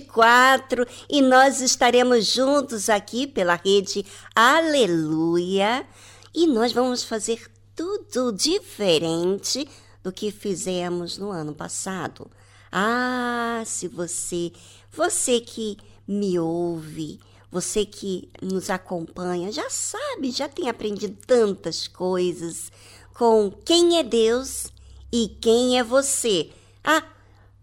2024 0.00 0.86
e 1.08 1.22
nós 1.22 1.60
estaremos 1.60 2.26
juntos 2.26 2.88
aqui 2.88 3.26
pela 3.26 3.54
rede 3.54 4.04
Aleluia 4.34 5.86
e 6.34 6.46
nós 6.46 6.72
vamos 6.72 7.02
fazer 7.02 7.50
tudo 7.74 8.32
diferente 8.32 9.68
do 10.02 10.12
que 10.12 10.30
fizemos 10.30 11.18
no 11.18 11.30
ano 11.30 11.54
passado. 11.54 12.30
Ah, 12.70 13.62
se 13.64 13.88
você, 13.88 14.52
você 14.90 15.40
que 15.40 15.76
me 16.06 16.38
ouve, 16.38 17.18
você 17.50 17.84
que 17.84 18.28
nos 18.42 18.70
acompanha, 18.70 19.50
já 19.50 19.68
sabe, 19.70 20.30
já 20.30 20.48
tem 20.48 20.68
aprendido 20.68 21.16
tantas 21.26 21.88
coisas 21.88 22.70
com 23.14 23.50
quem 23.64 23.98
é 23.98 24.02
Deus 24.02 24.66
e 25.12 25.28
quem 25.40 25.78
é 25.78 25.82
você. 25.82 26.50
Ah, 26.84 27.02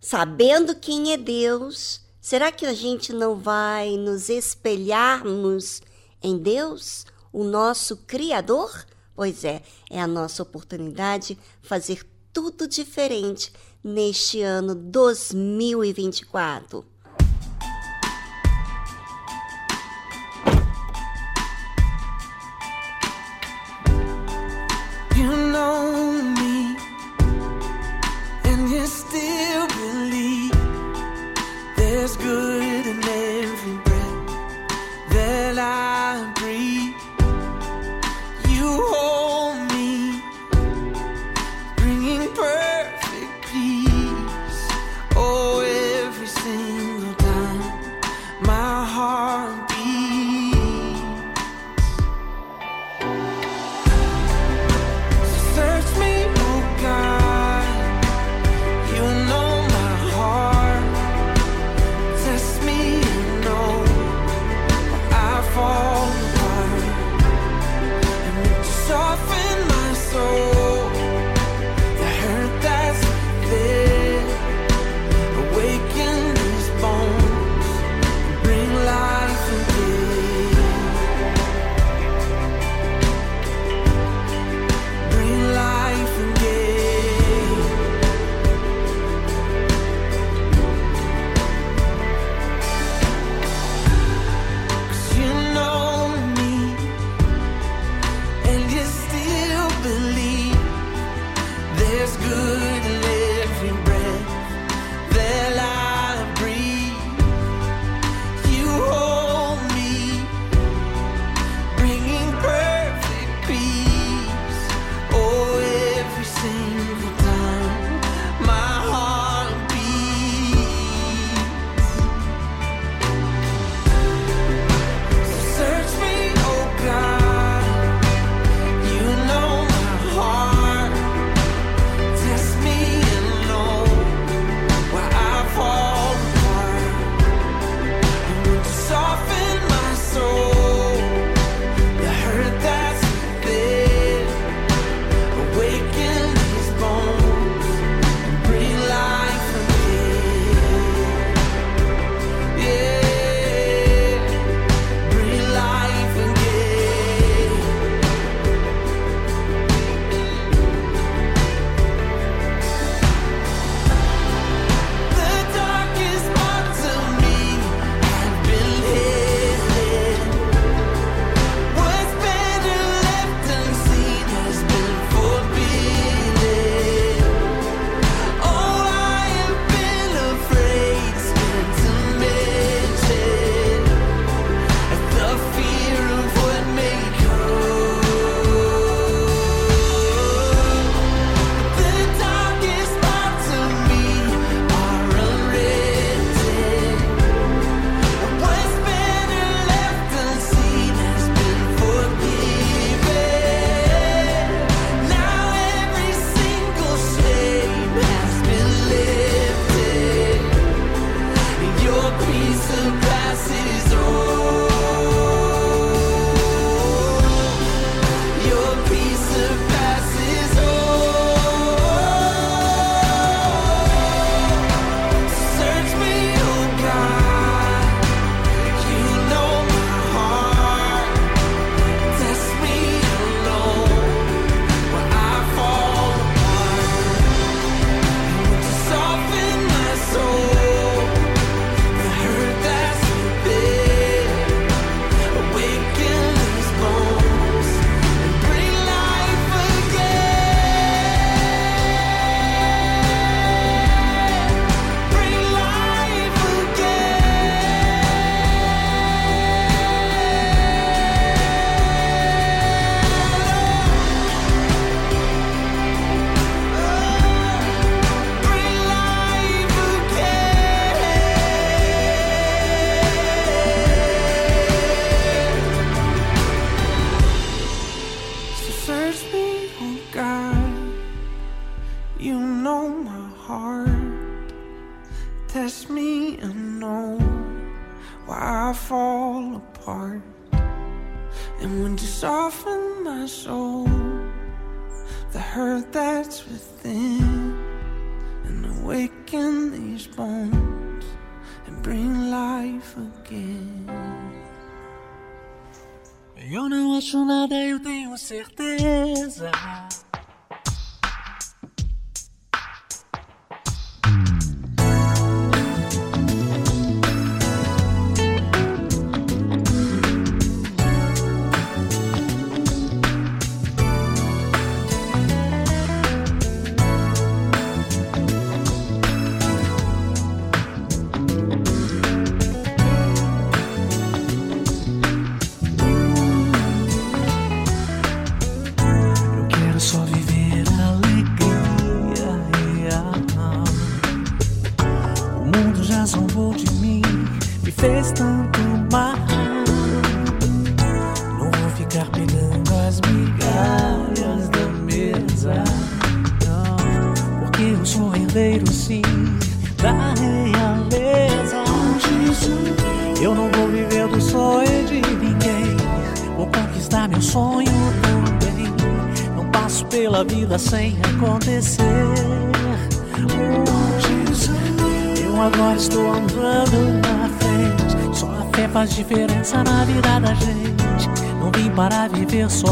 sabendo 0.02 0.76
quem 0.76 1.14
é 1.14 1.18
Deus, 1.18 2.03
será 2.24 2.52
que 2.54 2.66
a 2.66 2.74
gente 2.74 3.12
não 3.12 3.36
vai 3.36 3.98
nos 3.98 4.30
espelharmos 4.30 5.82
em 6.22 6.38
Deus, 6.38 7.06
o 7.34 7.44
nosso 7.44 7.98
Criador? 7.98 8.86
Pois 9.14 9.44
é, 9.44 9.62
é 9.92 10.02
a 10.02 10.08
nossa 10.08 10.42
oportunidade 10.42 11.38
fazer 11.62 12.08
tudo 12.32 12.66
diferente 12.66 13.52
neste 13.84 14.42
ano 14.42 14.74
2024. 14.74 16.86
You 25.16 25.38
know 25.52 26.13
is 32.04 32.18
good 32.18 33.03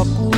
couple 0.04 0.31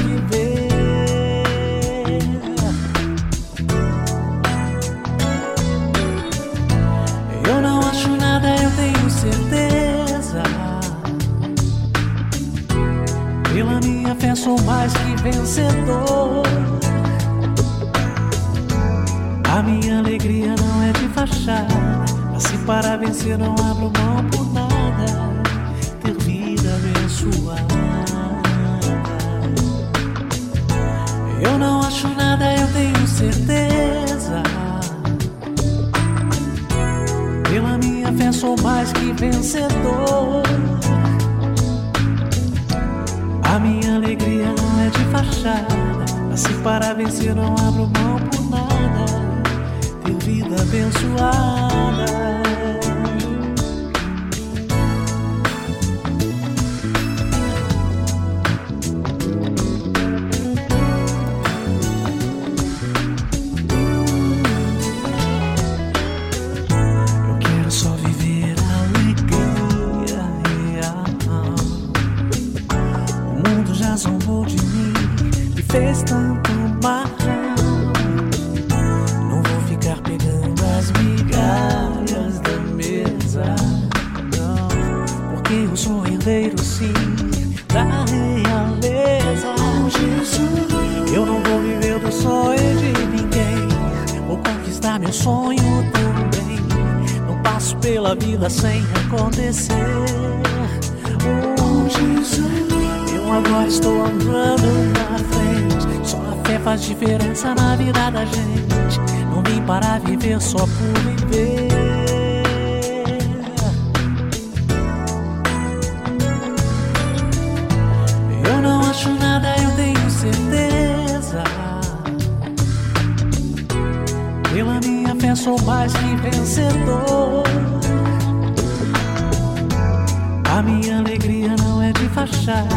fechada. 132.44 132.68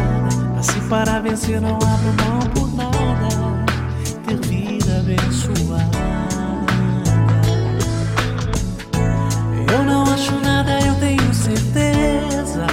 Assim 0.58 0.80
para 0.88 1.20
vencer 1.20 1.62
não 1.62 1.76
abro 1.76 2.14
mão 2.24 2.40
por 2.54 2.74
nada. 2.76 3.28
Ter 4.26 4.38
vida 4.48 5.00
abençoada. 5.00 6.08
Eu 9.72 9.84
não 9.84 10.04
acho 10.04 10.34
nada, 10.40 10.80
eu 10.80 10.96
tenho 10.96 11.34
certeza. 11.34 12.66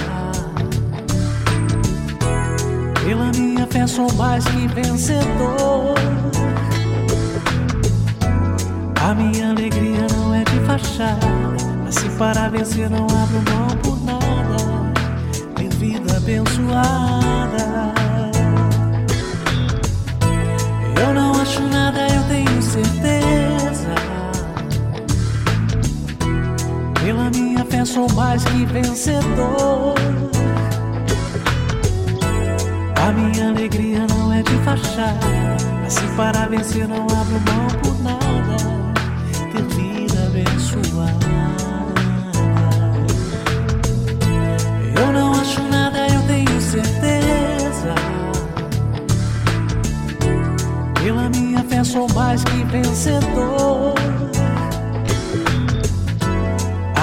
Pela 3.03 3.31
minha 3.35 3.67
fé 3.67 3.85
sou 3.85 4.11
mais 4.13 4.45
que 4.45 4.67
vencedor. 4.69 5.95
A 9.01 9.13
minha 9.13 9.51
alegria 9.51 10.07
não 10.17 10.33
é 10.33 10.43
de 10.43 10.59
fachada. 10.61 11.27
Assim 11.87 12.09
para 12.17 12.49
vencer 12.49 12.89
não 12.89 13.05
abro 13.05 13.43
mão 13.51 13.77
por 13.83 14.03
nada 14.03 14.14
vida 15.85 16.17
abençoada. 16.17 17.93
Eu 20.99 21.13
não 21.13 21.39
acho 21.39 21.61
nada, 21.61 22.07
eu 22.07 22.23
tenho 22.23 22.61
certeza. 22.61 23.95
Pela 27.03 27.29
minha 27.29 27.63
fé 27.65 27.85
sou 27.85 28.11
mais 28.13 28.43
que 28.45 28.65
vencedor. 28.65 29.93
A 33.07 33.11
minha 33.11 33.49
alegria 33.49 34.07
não 34.07 34.33
é 34.33 34.41
de 34.41 34.57
fachada. 34.63 35.27
Assim 35.85 36.07
para 36.17 36.47
vencer 36.47 36.87
não 36.87 37.03
abro 37.03 37.39
mão 37.47 37.67
por 37.83 37.95
nada. 38.01 38.57
Ter 39.51 39.63
vida 39.75 40.25
abençoada. 40.25 41.24
sou 51.95 52.07
mais 52.13 52.43
que 52.43 52.61
vencedor. 52.65 53.93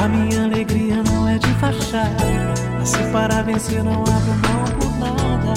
A 0.02 0.06
minha 0.06 0.44
alegria 0.44 1.02
não 1.02 1.26
é 1.26 1.38
de 1.38 1.48
fachada. 1.54 2.54
Se 2.84 2.98
para 3.10 3.40
vencer, 3.42 3.82
não 3.82 4.02
abro 4.02 4.34
mão 4.44 4.64
por 4.78 4.92
nada. 4.98 5.54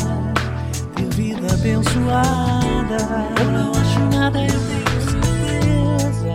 Ter 0.96 1.10
vida 1.15 1.54
abençoada. 1.54 2.98
Eu 3.42 3.51
não 3.51 3.72
acho 3.72 4.00
nada, 4.18 4.39
eu 4.39 4.48
tenho 4.48 5.01
certeza. 5.01 6.34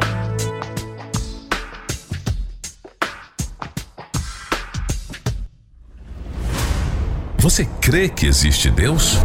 Você 7.38 7.64
crê 7.80 8.10
que 8.10 8.26
existe 8.26 8.70
Deus? 8.70 9.24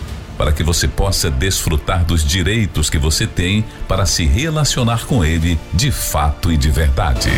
Para 0.41 0.51
que 0.51 0.63
você 0.63 0.87
possa 0.87 1.29
desfrutar 1.29 2.03
dos 2.03 2.25
direitos 2.25 2.89
que 2.89 2.97
você 2.97 3.27
tem 3.27 3.63
para 3.87 4.07
se 4.07 4.25
relacionar 4.25 5.05
com 5.05 5.23
Ele 5.23 5.55
de 5.71 5.91
fato 5.91 6.51
e 6.51 6.57
de 6.57 6.71
verdade. 6.71 7.29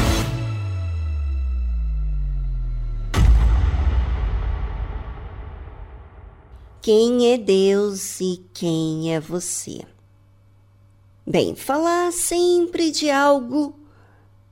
Quem 6.81 7.33
é 7.33 7.37
Deus 7.37 8.21
e 8.21 8.41
quem 8.53 9.13
é 9.13 9.19
você? 9.19 9.81
Bem, 11.27 11.55
falar 11.55 12.13
sempre 12.13 12.89
de 12.89 13.11
algo, 13.11 13.77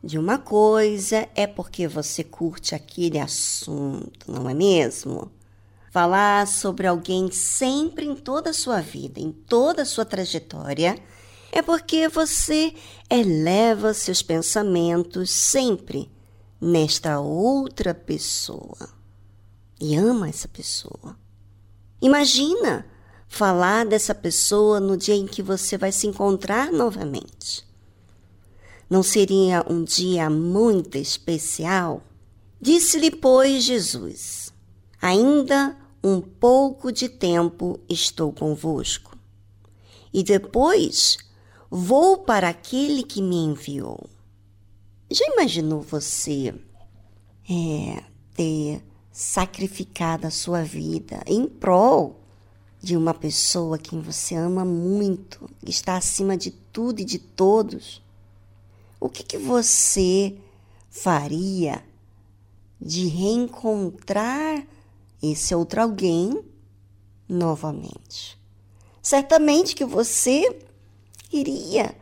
de 0.03 0.19
uma 0.19 0.37
coisa, 0.37 1.25
é 1.35 1.47
porque 1.47 1.87
você 1.87 2.21
curte 2.21 2.75
aquele 2.75 3.17
assunto, 3.17 4.29
não 4.29 4.49
é 4.49 4.53
mesmo? 4.53 5.31
Falar 5.91 6.47
sobre 6.47 6.87
alguém 6.87 7.29
sempre 7.29 8.05
em 8.05 8.15
toda 8.15 8.51
a 8.51 8.53
sua 8.53 8.79
vida, 8.79 9.19
em 9.19 9.29
toda 9.29 9.81
a 9.81 9.85
sua 9.85 10.05
trajetória, 10.05 10.97
é 11.51 11.61
porque 11.61 12.07
você 12.07 12.73
eleva 13.09 13.93
seus 13.93 14.21
pensamentos 14.21 15.29
sempre 15.29 16.09
nesta 16.61 17.19
outra 17.19 17.93
pessoa 17.93 18.89
e 19.81 19.97
ama 19.97 20.29
essa 20.29 20.47
pessoa. 20.47 21.17
Imagina 22.01 22.85
falar 23.27 23.85
dessa 23.85 24.15
pessoa 24.15 24.79
no 24.79 24.95
dia 24.95 25.15
em 25.15 25.27
que 25.27 25.43
você 25.43 25.77
vai 25.77 25.91
se 25.91 26.07
encontrar 26.07 26.71
novamente. 26.71 27.67
Não 28.89 29.03
seria 29.03 29.65
um 29.69 29.83
dia 29.83 30.29
muito 30.29 30.97
especial? 30.97 32.01
Disse-lhe, 32.61 33.11
pois, 33.11 33.63
Jesus: 33.63 34.53
Ainda 35.01 35.80
um 36.03 36.19
pouco 36.21 36.91
de 36.91 37.07
tempo 37.07 37.79
estou 37.87 38.31
convosco, 38.31 39.17
e 40.13 40.23
depois 40.23 41.17
vou 41.69 42.17
para 42.19 42.49
aquele 42.49 43.03
que 43.03 43.21
me 43.21 43.37
enviou. 43.37 44.09
Já 45.09 45.25
imaginou 45.27 45.81
você 45.81 46.53
é, 47.49 48.03
ter 48.33 48.83
sacrificado 49.11 50.25
a 50.25 50.31
sua 50.31 50.63
vida 50.63 51.21
em 51.27 51.45
prol 51.45 52.21
de 52.81 52.97
uma 52.97 53.13
pessoa 53.13 53.77
que 53.77 53.95
você 53.95 54.35
ama 54.35 54.65
muito, 54.65 55.49
que 55.63 55.69
está 55.69 55.97
acima 55.97 56.35
de 56.35 56.49
tudo 56.49 57.01
e 57.01 57.05
de 57.05 57.19
todos, 57.19 58.01
o 58.99 59.07
que, 59.07 59.23
que 59.23 59.37
você 59.37 60.35
faria 60.89 61.83
de 62.79 63.07
reencontrar 63.07 64.65
esse 65.21 65.53
outro 65.53 65.81
alguém 65.81 66.43
novamente? 67.27 68.39
Certamente 69.01 69.75
que 69.75 69.85
você 69.85 70.59
iria 71.31 71.95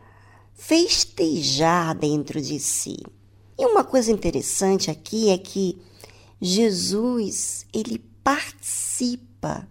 festejar 0.54 1.94
dentro 1.94 2.40
de 2.40 2.58
si. 2.58 2.98
E 3.58 3.66
uma 3.66 3.84
coisa 3.84 4.10
interessante 4.12 4.90
aqui 4.90 5.30
é 5.30 5.38
que 5.38 5.80
Jesus, 6.40 7.66
ele 7.72 7.98
participa 8.22 9.68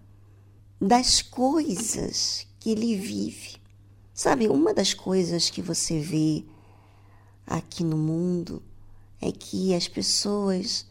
das 0.80 1.22
coisas 1.22 2.48
que 2.60 2.72
ele 2.72 2.96
vive. 2.96 3.58
Sabe, 4.14 4.48
uma 4.48 4.74
das 4.74 4.94
coisas 4.94 5.50
que 5.50 5.62
você 5.62 6.00
vê 6.00 6.44
aqui 7.48 7.84
no 7.84 7.98
mundo 7.98 8.62
é 9.22 9.32
que 9.32 9.74
as 9.74 9.88
pessoas 9.88 10.86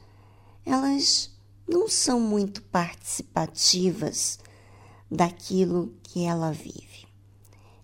elas 0.65 1.31
não 1.68 1.88
são 1.88 2.18
muito 2.18 2.62
participativas 2.62 4.38
daquilo 5.10 5.92
que 6.02 6.25
ela 6.25 6.50
vive. 6.50 7.06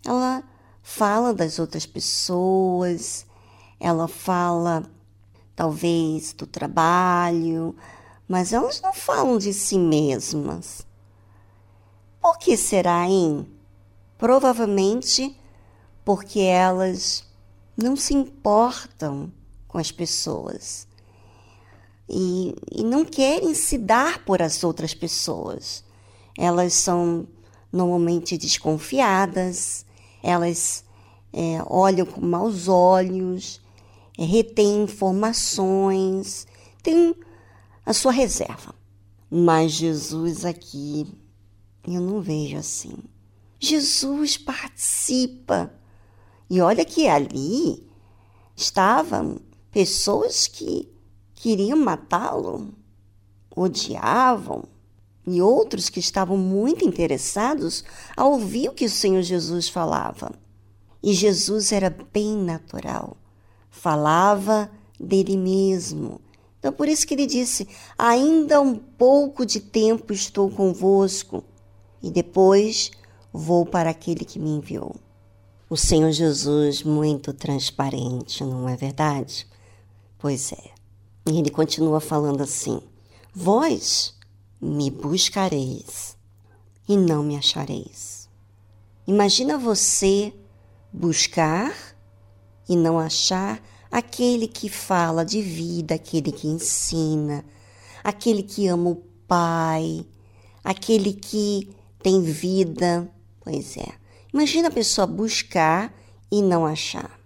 Ela 0.05 0.43
fala 0.83 1.35
das 1.35 1.59
outras 1.59 1.87
pessoas, 1.87 3.27
ela 3.79 4.09
fala 4.09 4.91
talvez 5.55 6.33
do 6.33 6.47
trabalho, 6.47 7.77
mas 8.27 8.53
elas 8.53 8.81
não 8.81 8.93
falam 8.93 9.39
de 9.39 9.53
si 9.53 9.79
mesmas. 9.79 10.87
Por 12.21 12.39
que 12.39 12.57
será, 12.57 13.07
hein? 13.07 13.47
Provavelmente 14.17 15.39
porque 16.05 16.41
elas 16.41 17.25
não 17.77 17.97
se 17.97 18.15
importam 18.15 19.33
com 19.67 19.79
as 19.79 19.91
pessoas 19.91 20.87
e, 22.09 22.55
e 22.73 22.83
não 22.83 23.05
querem 23.05 23.55
se 23.55 23.79
dar 23.79 24.25
por 24.25 24.43
as 24.43 24.63
outras 24.63 24.95
pessoas. 24.95 25.85
Elas 26.37 26.75
são 26.75 27.27
normalmente 27.73 28.37
desconfiadas, 28.37 29.85
elas 30.23 30.85
é, 31.33 31.63
olham 31.67 32.07
com 32.07 32.21
maus 32.21 32.69
olhos, 32.69 33.61
é, 34.19 34.25
retém 34.25 34.85
informações, 34.85 36.47
tem 36.83 37.15
a 37.85 37.93
sua 37.93 38.13
reserva. 38.13 38.75
Mas 39.31 39.73
Jesus 39.73 40.45
aqui, 40.45 41.07
eu 41.87 42.01
não 42.01 42.21
vejo 42.21 42.57
assim. 42.57 42.97
Jesus 43.59 44.37
participa. 44.37 45.73
E 46.49 46.61
olha 46.61 46.85
que 46.85 47.09
ali 47.09 47.85
estavam 48.55 49.41
pessoas 49.73 50.47
que 50.47 50.94
queriam 51.45 51.79
matá-lo, 51.79 52.73
odiavam, 53.55 54.65
e 55.27 55.43
outros 55.43 55.91
que 55.91 56.01
estavam 56.01 56.37
muito 56.37 56.85
interessados 56.85 57.85
a 58.17 58.25
ouvir 58.25 58.71
o 58.71 58.73
que 58.73 58.87
o 58.87 58.91
Senhor 58.91 59.23
Jesus 59.23 59.69
falava. 59.69 60.33
E 61.03 61.13
Jesus 61.13 61.71
era 61.73 61.95
bem 62.13 62.37
natural 62.37 63.17
falava 63.75 64.71
dele 64.99 65.37
mesmo. 65.37 66.21
Então, 66.59 66.73
por 66.73 66.89
isso 66.89 67.07
que 67.07 67.13
ele 67.13 67.27
disse: 67.27 67.69
Ainda 67.99 68.61
um 68.61 68.77
pouco 68.77 69.45
de 69.45 69.61
tempo 69.61 70.13
estou 70.13 70.49
convosco, 70.49 71.45
e 72.03 72.11
depois 72.11 72.91
vou 73.33 73.67
para 73.67 73.91
aquele 73.91 74.25
que 74.25 74.39
me 74.39 74.51
enviou. 74.51 74.97
O 75.69 75.77
Senhor 75.77 76.13
Jesus, 76.13 76.83
muito 76.83 77.33
transparente, 77.33 78.43
não 78.43 78.69
é 78.69 78.77
verdade? 78.77 79.47
Pois 80.19 80.53
é. 80.53 80.74
E 81.27 81.39
ele 81.39 81.51
continua 81.51 82.01
falando 82.01 82.43
assim: 82.43 82.81
Vós 83.35 84.15
me 84.61 84.91
buscareis 84.91 86.17
e 86.89 86.97
não 86.97 87.23
me 87.23 87.37
achareis. 87.37 88.29
Imagina 89.07 89.59
você 89.59 90.33
buscar 90.93 91.75
e 92.69 92.77
não 92.77 92.99
achar 92.99 93.63
aquele 93.91 94.49
que 94.49 94.69
fala 94.69 95.25
de 95.25 95.41
vida, 95.41 95.95
aquele 95.95 96.33
que 96.33 96.49
ensina, 96.49 97.45
aquele 98.03 98.43
que 98.43 98.67
ama 98.67 98.91
o 98.91 98.97
Pai, 99.27 100.07
aquele 100.63 101.13
que 101.13 101.71
tem 102.03 102.23
vida. 102.23 103.11
Pois 103.41 103.77
é. 103.77 103.89
Imagina 104.33 104.69
a 104.69 104.71
pessoa 104.71 105.07
buscar 105.07 105.95
e 106.31 106.43
não 106.43 106.67
achar. 106.67 107.24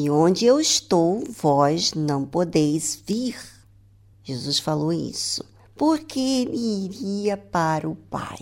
E 0.00 0.08
onde 0.08 0.46
eu 0.46 0.60
estou, 0.60 1.24
vós 1.28 1.92
não 1.92 2.24
podeis 2.24 3.02
vir. 3.04 3.36
Jesus 4.22 4.60
falou 4.60 4.92
isso, 4.92 5.44
porque 5.74 6.20
ele 6.20 6.84
iria 6.84 7.36
para 7.36 7.90
o 7.90 7.96
Pai. 7.96 8.38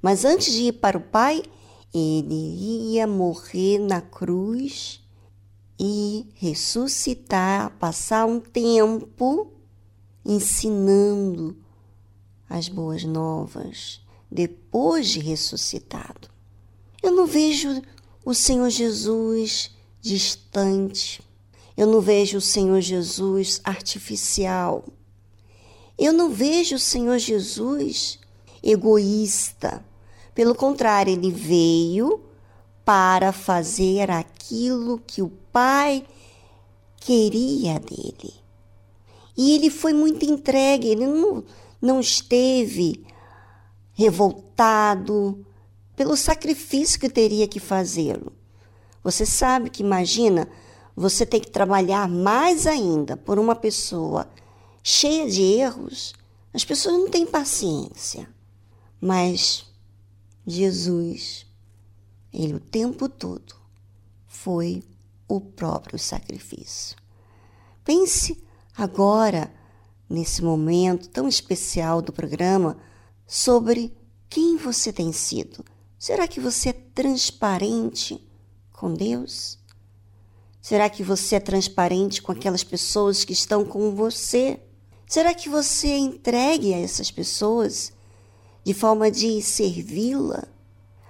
Mas 0.00 0.24
antes 0.24 0.50
de 0.50 0.68
ir 0.68 0.72
para 0.72 0.96
o 0.96 1.02
Pai, 1.02 1.42
ele 1.92 2.94
ia 2.94 3.06
morrer 3.06 3.78
na 3.78 4.00
cruz 4.00 5.06
e 5.78 6.26
ressuscitar, 6.36 7.76
passar 7.78 8.24
um 8.24 8.40
tempo 8.40 9.52
ensinando 10.24 11.54
as 12.48 12.66
boas 12.70 13.04
novas 13.04 14.00
depois 14.30 15.06
de 15.06 15.20
ressuscitado. 15.20 16.30
Eu 17.02 17.12
não 17.12 17.26
vejo 17.26 17.82
o 18.24 18.32
Senhor 18.32 18.70
Jesus 18.70 19.76
distante. 20.00 21.22
Eu 21.76 21.86
não 21.86 22.00
vejo 22.00 22.38
o 22.38 22.40
Senhor 22.40 22.80
Jesus 22.80 23.60
artificial. 23.64 24.84
Eu 25.98 26.12
não 26.12 26.30
vejo 26.30 26.76
o 26.76 26.78
Senhor 26.78 27.18
Jesus 27.18 28.18
egoísta. 28.62 29.84
Pelo 30.34 30.54
contrário, 30.54 31.12
ele 31.12 31.30
veio 31.30 32.24
para 32.84 33.32
fazer 33.32 34.10
aquilo 34.10 35.02
que 35.06 35.20
o 35.20 35.28
Pai 35.52 36.04
queria 36.96 37.78
dele. 37.78 38.34
E 39.36 39.54
ele 39.54 39.70
foi 39.70 39.92
muito 39.92 40.24
entregue, 40.24 40.88
ele 40.88 41.06
não, 41.06 41.44
não 41.80 42.00
esteve 42.00 43.04
revoltado 43.92 45.44
pelo 45.96 46.16
sacrifício 46.16 46.98
que 46.98 47.08
teria 47.08 47.46
que 47.46 47.60
fazê-lo. 47.60 48.32
Você 49.08 49.24
sabe 49.24 49.70
que, 49.70 49.82
imagina, 49.82 50.46
você 50.94 51.24
tem 51.24 51.40
que 51.40 51.50
trabalhar 51.50 52.06
mais 52.06 52.66
ainda 52.66 53.16
por 53.16 53.38
uma 53.38 53.56
pessoa 53.56 54.28
cheia 54.82 55.26
de 55.30 55.40
erros. 55.40 56.12
As 56.52 56.62
pessoas 56.62 56.98
não 56.98 57.08
têm 57.08 57.24
paciência. 57.24 58.28
Mas 59.00 59.64
Jesus, 60.46 61.46
ele 62.30 62.52
o 62.52 62.60
tempo 62.60 63.08
todo 63.08 63.54
foi 64.26 64.82
o 65.26 65.40
próprio 65.40 65.98
sacrifício. 65.98 66.94
Pense 67.82 68.44
agora, 68.76 69.50
nesse 70.06 70.44
momento 70.44 71.08
tão 71.08 71.26
especial 71.26 72.02
do 72.02 72.12
programa, 72.12 72.76
sobre 73.26 73.90
quem 74.28 74.58
você 74.58 74.92
tem 74.92 75.14
sido. 75.14 75.64
Será 75.98 76.28
que 76.28 76.40
você 76.40 76.68
é 76.68 76.72
transparente 76.74 78.27
com 78.78 78.94
Deus? 78.94 79.58
Será 80.60 80.88
que 80.88 81.02
você 81.02 81.36
é 81.36 81.40
transparente 81.40 82.22
com 82.22 82.30
aquelas 82.30 82.62
pessoas 82.62 83.24
que 83.24 83.32
estão 83.32 83.64
com 83.64 83.94
você? 83.94 84.60
Será 85.06 85.34
que 85.34 85.48
você 85.48 85.88
é 85.88 85.98
entregue 85.98 86.72
a 86.72 86.78
essas 86.78 87.10
pessoas 87.10 87.92
de 88.62 88.72
forma 88.74 89.10
de 89.10 89.42
servi-la? 89.42 90.44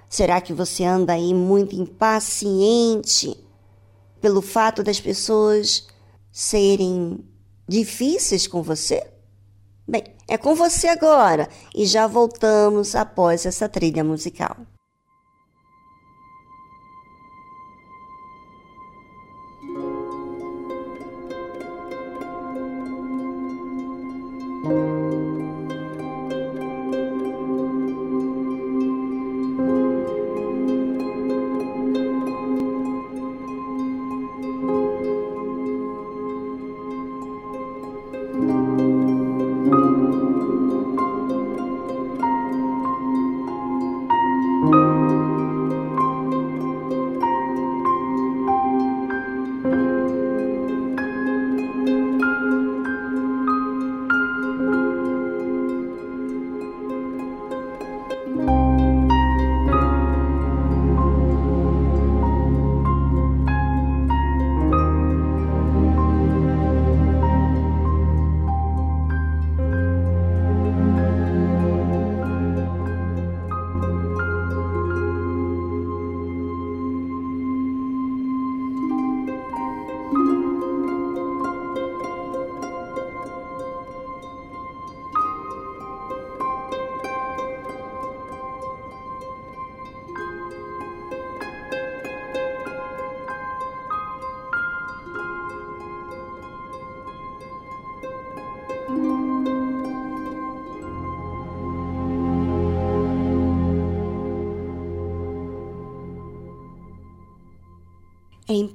Será 0.08 0.40
que 0.40 0.52
você 0.52 0.84
anda 0.84 1.12
aí 1.12 1.34
muito 1.34 1.74
impaciente 1.74 3.36
pelo 4.20 4.40
fato 4.40 4.82
das 4.82 5.00
pessoas 5.00 5.86
serem 6.32 7.22
difíceis 7.68 8.46
com 8.46 8.62
você? 8.62 9.06
Bem, 9.86 10.04
é 10.26 10.38
com 10.38 10.54
você 10.54 10.88
agora 10.88 11.48
e 11.74 11.84
já 11.84 12.06
voltamos 12.06 12.94
após 12.94 13.44
essa 13.44 13.68
trilha 13.68 14.04
musical. 14.04 14.56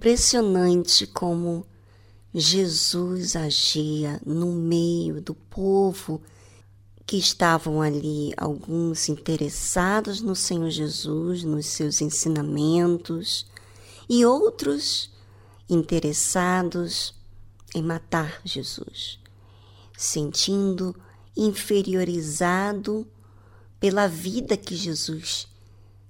Impressionante 0.03 1.07
como 1.07 1.65
Jesus 2.33 3.37
agia 3.37 4.19
no 4.25 4.47
meio 4.47 5.21
do 5.21 5.33
povo 5.33 6.21
que 7.05 7.15
estavam 7.15 7.81
ali, 7.81 8.33
alguns 8.35 9.07
interessados 9.07 10.19
no 10.19 10.35
Senhor 10.35 10.69
Jesus, 10.69 11.45
nos 11.45 11.67
seus 11.67 12.01
ensinamentos, 12.01 13.45
e 14.09 14.25
outros 14.25 15.09
interessados 15.69 17.15
em 17.73 17.81
matar 17.81 18.41
Jesus, 18.43 19.21
sentindo 19.97 20.93
inferiorizado 21.33 23.07
pela 23.79 24.07
vida 24.07 24.57
que 24.57 24.75
Jesus 24.75 25.47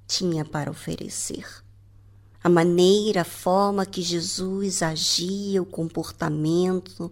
tinha 0.08 0.44
para 0.44 0.72
oferecer 0.72 1.63
a 2.44 2.50
maneira, 2.50 3.22
a 3.22 3.26
forma 3.26 3.86
que 3.86 4.02
Jesus 4.02 4.84
agia, 4.84 5.62
o 5.62 5.66
comportamento, 5.66 7.10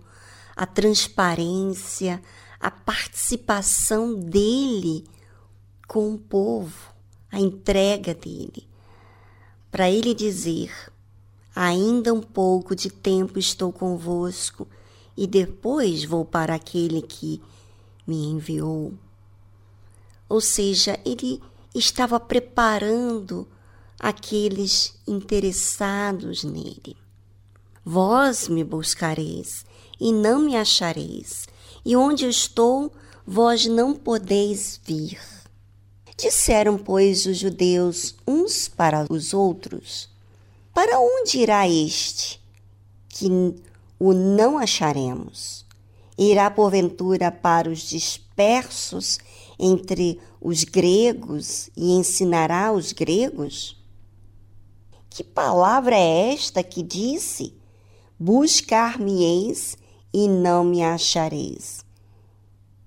a 0.55 0.65
transparência, 0.65 2.21
a 2.59 2.69
participação 2.69 4.13
dele 4.13 5.05
com 5.87 6.13
o 6.13 6.17
povo, 6.17 6.93
a 7.31 7.39
entrega 7.39 8.13
dele. 8.13 8.67
Para 9.71 9.89
ele 9.89 10.13
dizer: 10.13 10.71
Ainda 11.55 12.13
um 12.13 12.21
pouco 12.21 12.75
de 12.75 12.89
tempo 12.89 13.39
estou 13.39 13.71
convosco 13.71 14.67
e 15.15 15.25
depois 15.25 16.03
vou 16.03 16.25
para 16.25 16.55
aquele 16.55 17.01
que 17.01 17.41
me 18.05 18.25
enviou. 18.25 18.93
Ou 20.27 20.41
seja, 20.41 20.99
ele 21.05 21.41
estava 21.73 22.19
preparando 22.19 23.47
aqueles 24.01 24.95
interessados 25.07 26.43
nele. 26.43 26.97
Vós 27.85 28.47
me 28.47 28.63
buscareis 28.63 29.63
e 29.99 30.11
não 30.11 30.41
me 30.41 30.55
achareis, 30.57 31.45
e 31.85 31.95
onde 31.95 32.25
eu 32.25 32.29
estou, 32.29 32.91
vós 33.25 33.67
não 33.67 33.93
podeis 33.93 34.81
vir. 34.83 35.19
Disseram, 36.17 36.79
pois, 36.79 37.27
os 37.27 37.37
judeus 37.37 38.15
uns 38.27 38.67
para 38.67 39.05
os 39.07 39.33
outros: 39.33 40.09
Para 40.73 40.99
onde 40.99 41.39
irá 41.39 41.67
este, 41.67 42.41
que 43.07 43.27
o 43.99 44.13
não 44.13 44.57
acharemos? 44.57 45.63
Irá 46.17 46.49
porventura 46.49 47.31
para 47.31 47.69
os 47.69 47.81
dispersos 47.81 49.19
entre 49.59 50.19
os 50.39 50.63
gregos 50.63 51.69
e 51.75 51.93
ensinará 51.93 52.71
os 52.71 52.91
gregos? 52.91 53.80
Que 55.13 55.25
palavra 55.25 55.93
é 55.93 56.31
esta 56.31 56.63
que 56.63 56.81
disse: 56.81 57.53
Buscar-me-eis 58.17 59.77
e 60.13 60.25
não 60.29 60.63
me 60.63 60.81
achareis? 60.81 61.83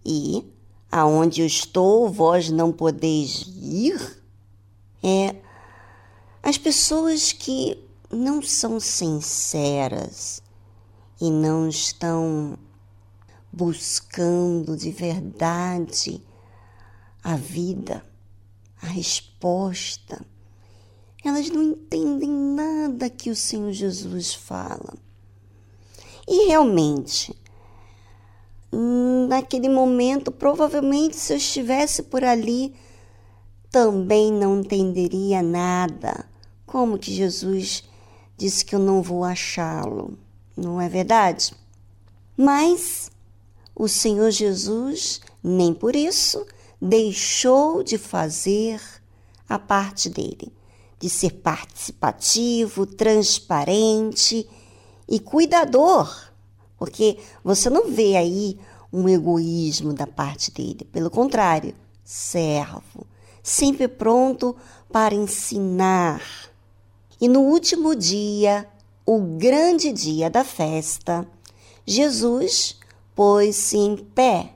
E 0.03 0.43
aonde 0.91 1.43
eu 1.43 1.47
estou, 1.47 2.09
vós 2.09 2.49
não 2.49 2.73
podeis 2.73 3.45
ir? 3.61 4.23
É 5.03 5.37
as 6.43 6.57
pessoas 6.57 7.31
que 7.31 7.79
não 8.11 8.41
são 8.41 8.81
sinceras 8.81 10.43
e 11.21 11.31
não 11.31 11.69
estão 11.69 12.59
buscando 13.53 14.79
de 14.79 14.91
verdade 14.91 16.23
a 17.23 17.37
vida, 17.37 18.03
a 18.81 18.87
resposta 18.87 20.25
elas 21.29 21.49
não 21.51 21.63
entendem 21.63 22.31
nada 22.31 23.09
que 23.09 23.31
o 23.31 23.37
Senhor 23.37 23.73
Jesus 23.73 24.35
fala. 24.35 24.95
E 26.27 26.47
realmente, 26.47 27.35
naquele 29.29 29.69
momento, 29.69 30.33
provavelmente 30.33 31.17
se 31.17 31.33
eu 31.33 31.37
estivesse 31.37 32.03
por 32.05 32.25
ali, 32.25 32.75
também 33.71 34.33
não 34.33 34.61
entenderia 34.61 35.43
nada. 35.43 36.25
Como 36.67 36.99
que 36.99 37.13
Jesus 37.13 37.85
disse 38.37 38.65
que 38.65 38.75
eu 38.75 38.79
não 38.79 39.03
vou 39.03 39.25
achá-lo? 39.25 40.19
Não 40.57 40.81
é 40.81 40.89
verdade? 40.89 41.53
Mas 42.37 43.11
o 43.75 43.89
Senhor 43.89 44.31
Jesus, 44.31 45.21
nem 45.43 45.75
por 45.75 45.97
isso, 45.97 46.47
deixou 46.81 47.83
de 47.83 47.99
fazer 47.99 48.81
a 49.49 49.59
parte 49.59 50.09
dele, 50.09 50.53
de 51.05 51.11
ser 51.11 51.33
participativo, 51.33 52.87
transparente 52.87 54.49
e 55.07 55.21
cuidador, 55.21 56.11
porque 56.79 57.19
você 57.45 57.69
não 57.69 57.91
vê 57.91 58.17
aí 58.17 58.59
um 58.91 59.07
egoísmo 59.07 59.93
da 59.93 60.07
parte 60.07 60.51
dele, 60.51 60.89
pelo 60.91 61.11
contrário, 61.11 61.75
servo, 62.03 63.07
sempre 63.43 63.87
pronto 63.87 64.57
para 64.91 65.15
ensinar. 65.15 66.23
E 67.21 67.29
no 67.29 67.41
último 67.41 67.95
dia, 67.95 68.67
o 69.05 69.21
grande 69.37 69.93
dia 69.93 70.31
da 70.31 70.43
festa, 70.43 71.29
Jesus 71.85 72.79
pôs-se 73.15 73.77
em 73.77 73.99
pé 73.99 74.55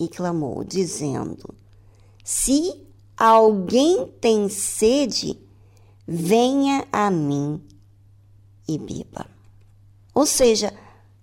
e 0.00 0.08
clamou, 0.08 0.64
dizendo: 0.64 1.54
Se 2.24 2.82
alguém 3.16 4.08
tem 4.20 4.48
sede, 4.48 5.43
venha 6.06 6.86
a 6.92 7.10
mim 7.10 7.60
e 8.68 8.78
beba. 8.78 9.26
Ou 10.14 10.26
seja, 10.26 10.72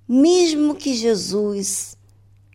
mesmo 0.07 0.75
que 0.75 0.93
Jesus 0.93 1.95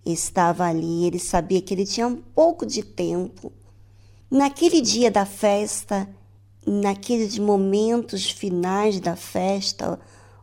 estava 0.05 0.67
ali, 0.67 1.07
ele 1.07 1.19
sabia 1.19 1.61
que 1.63 1.73
ele 1.75 1.87
tinha 1.87 2.07
um 2.07 2.17
pouco 2.17 2.67
de 2.67 2.83
tempo. 2.83 3.53
Naquele 4.31 4.81
dia 4.81 5.11
da 5.11 5.25
festa, 5.25 6.09
naqueles 6.67 7.39
momentos 7.39 8.31
finais 8.31 9.01
da 9.01 9.17
festa, 9.17 9.99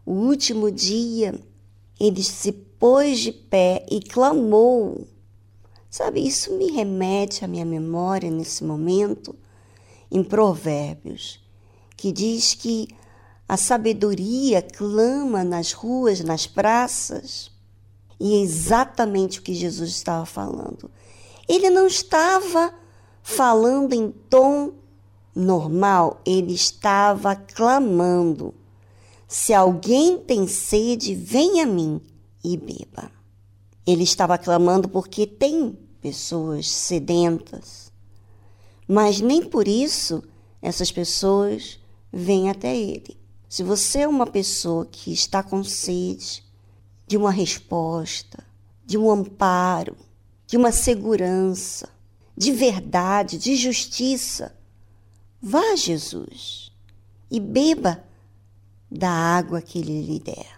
o 0.06 0.14
último 0.14 0.72
dia, 0.72 1.40
ele 2.00 2.24
se 2.24 2.52
pôs 2.52 3.20
de 3.20 3.32
pé 3.32 3.86
e 3.90 4.02
clamou. 4.02 5.08
Sabe, 5.90 6.26
isso 6.26 6.52
me 6.58 6.72
remete 6.72 7.46
à 7.46 7.48
minha 7.48 7.66
memória 7.66 8.32
nesse 8.32 8.64
momento, 8.64 9.36
em 10.10 10.24
Provérbios, 10.24 11.43
que 12.04 12.12
diz 12.12 12.54
que 12.54 12.90
a 13.48 13.56
sabedoria 13.56 14.62
clama 14.62 15.42
nas 15.42 15.72
ruas, 15.72 16.20
nas 16.20 16.46
praças. 16.46 17.50
E 18.20 18.34
é 18.34 18.42
exatamente 18.42 19.40
o 19.40 19.42
que 19.42 19.54
Jesus 19.54 19.92
estava 19.92 20.26
falando. 20.26 20.92
Ele 21.48 21.70
não 21.70 21.88
estava 21.88 22.74
falando 23.22 23.94
em 23.94 24.12
tom 24.12 24.74
normal, 25.34 26.20
ele 26.26 26.54
estava 26.54 27.38
clamando. 27.38 28.54
Se 29.26 29.54
alguém 29.54 30.18
tem 30.18 30.46
sede, 30.46 31.16
venha 31.16 31.64
a 31.64 31.68
mim 31.68 32.02
e 32.44 32.58
beba. 32.58 33.10
Ele 33.88 34.04
estava 34.04 34.38
clamando 34.38 34.90
porque 34.90 35.26
tem 35.26 35.80
pessoas 36.02 36.70
sedentas, 36.70 37.94
mas 38.86 39.22
nem 39.22 39.42
por 39.42 39.70
isso 39.70 40.22
essas 40.62 40.92
pessoas 40.92 41.82
vêm 42.14 42.52
até 42.52 42.78
ele. 42.78 43.18
Se 43.50 43.64
você 43.64 44.02
é 44.02 44.08
uma 44.08 44.28
pessoa 44.28 44.86
que 44.86 45.12
está 45.12 45.42
com 45.42 45.64
sede 45.64 46.44
de 47.08 47.18
uma 47.18 47.32
resposta, 47.32 48.44
de 48.86 48.98
um 48.98 49.10
amparo, 49.10 49.98
de 50.46 50.56
uma 50.56 50.72
segurança, 50.72 51.90
de 52.38 52.52
verdade, 52.52 53.38
de 53.38 53.56
justiça, 53.56 54.56
vá 55.42 55.76
Jesus 55.76 56.72
e 57.30 57.40
beba 57.40 58.04
da 58.90 59.10
água 59.10 59.62
que 59.62 59.80
ele 59.80 60.02
lhe 60.02 60.20
der. 60.20 60.53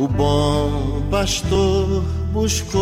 O 0.00 0.08
bom 0.08 1.02
pastor 1.10 2.02
buscou-me 2.32 2.80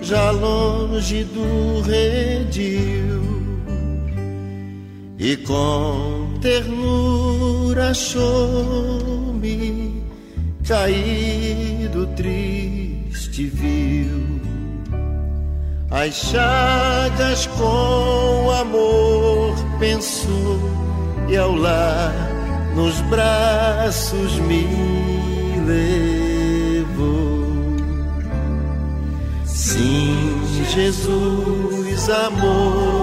já 0.00 0.30
longe 0.30 1.24
do 1.24 1.82
redil 1.82 3.20
e 5.18 5.36
com 5.38 6.38
ternura 6.40 7.90
achou-me 7.90 9.50
caído 10.64 12.06
triste 12.14 13.46
viu 13.46 14.40
as 15.90 16.14
chagas 16.14 17.46
com 17.58 18.52
amor 18.52 19.52
pensou 19.80 20.60
e 21.28 21.36
ao 21.36 21.56
lar 21.56 22.19
nos 22.80 23.00
braços 23.02 24.38
me 24.38 24.66
levou. 25.66 26.96
Sim, 29.44 30.64
Jesus 30.74 32.08
amou-me, 32.08 32.99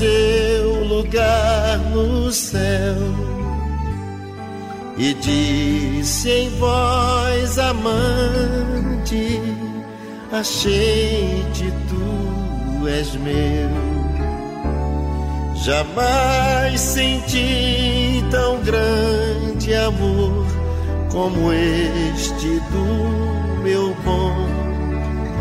seu 0.00 0.84
lugar 0.84 1.78
no 1.92 2.32
céu 2.32 2.96
e 4.96 5.12
disse 5.12 6.30
em 6.30 6.48
voz 6.58 7.58
amante: 7.58 9.38
Achei-te, 10.32 11.70
tu 11.88 12.88
és 12.88 13.14
meu. 13.16 13.68
Jamais 15.56 16.80
senti 16.80 18.24
tão 18.30 18.62
grande 18.62 19.74
amor 19.74 20.46
como 21.12 21.52
este 21.52 22.58
do 22.70 23.60
meu 23.62 23.94
bom 24.02 24.48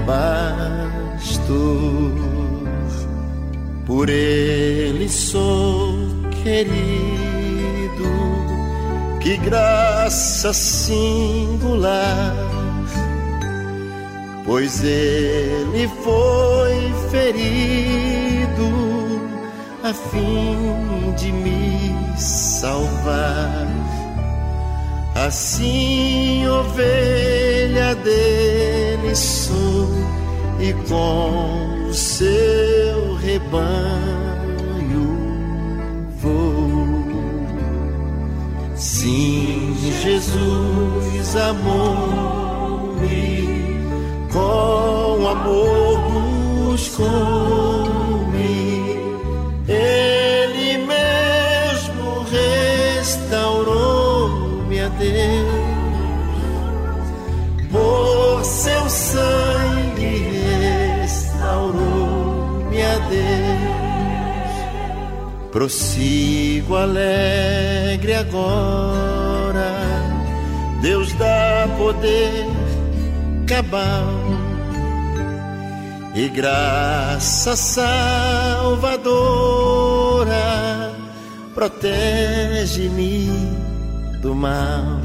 pastor. 0.05 2.18
Por 3.99 4.09
ele 4.09 5.09
sou 5.09 5.93
querido, 6.41 8.09
que 9.19 9.35
graça 9.35 10.53
singular, 10.53 12.33
pois 14.45 14.81
ele 14.85 15.85
foi 16.01 16.93
ferido 17.11 18.69
a 19.83 19.93
fim 19.93 21.13
de 21.17 21.33
me 21.33 21.93
salvar. 22.17 23.67
Assim, 25.13 26.47
ovelha 26.47 27.95
dele 27.95 29.13
sou, 29.13 29.89
e 30.57 30.71
com 30.87 31.89
o 31.89 31.93
seu 31.93 32.88
rebanho 33.21 35.07
vou. 36.21 36.69
Sim, 38.75 39.75
Jesus 40.01 41.35
amou-me, 41.35 43.09
com 44.31 45.27
amor 45.27 45.99
buscou-me. 46.67 47.58
Prossigo 65.59 66.77
alegre 66.77 68.15
agora, 68.15 69.75
Deus 70.81 71.11
dá 71.15 71.67
poder 71.77 72.45
cabal 73.45 74.07
e 76.15 76.29
graça 76.29 77.57
salvadora 77.57 77.91
protege-me 81.53 83.27
do 84.21 84.33
mal. 84.33 85.01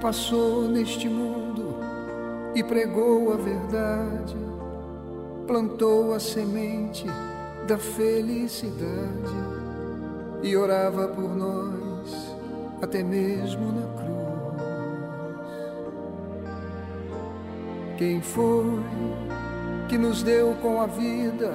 Passou 0.00 0.62
neste 0.62 1.08
mundo 1.08 1.76
e 2.54 2.62
pregou 2.62 3.32
a 3.32 3.36
verdade, 3.36 4.36
plantou 5.46 6.14
a 6.14 6.20
semente 6.20 7.06
da 7.66 7.76
felicidade 7.76 8.78
e 10.42 10.56
orava 10.56 11.08
por 11.08 11.36
nós 11.36 12.36
até 12.80 13.02
mesmo 13.02 13.72
na 13.72 13.86
cruz. 13.94 14.08
Quem 17.96 18.20
foi 18.20 18.80
que 19.88 19.98
nos 19.98 20.22
deu 20.22 20.54
com 20.62 20.80
a 20.80 20.86
vida 20.86 21.52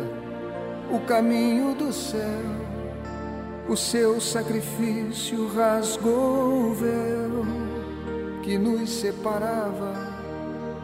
o 0.92 1.00
caminho 1.08 1.74
do 1.76 1.94
céu? 1.94 2.64
O 3.70 3.78
seu 3.78 4.20
sacrifício 4.20 5.48
rasgou 5.48 6.72
o 6.72 6.74
véu 6.74 7.63
que 8.44 8.58
nos 8.58 8.90
separava 8.90 9.94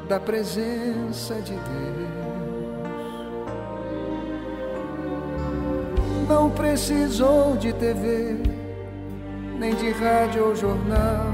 da 0.08 0.20
presença 0.20 1.36
de 1.36 1.52
Deus. 1.52 2.10
Não 6.28 6.50
precisou 6.50 7.58
de 7.58 7.74
TV, 7.74 8.38
nem 9.60 9.76
de 9.76 9.92
rádio 9.92 10.46
ou 10.46 10.56
jornal, 10.56 11.26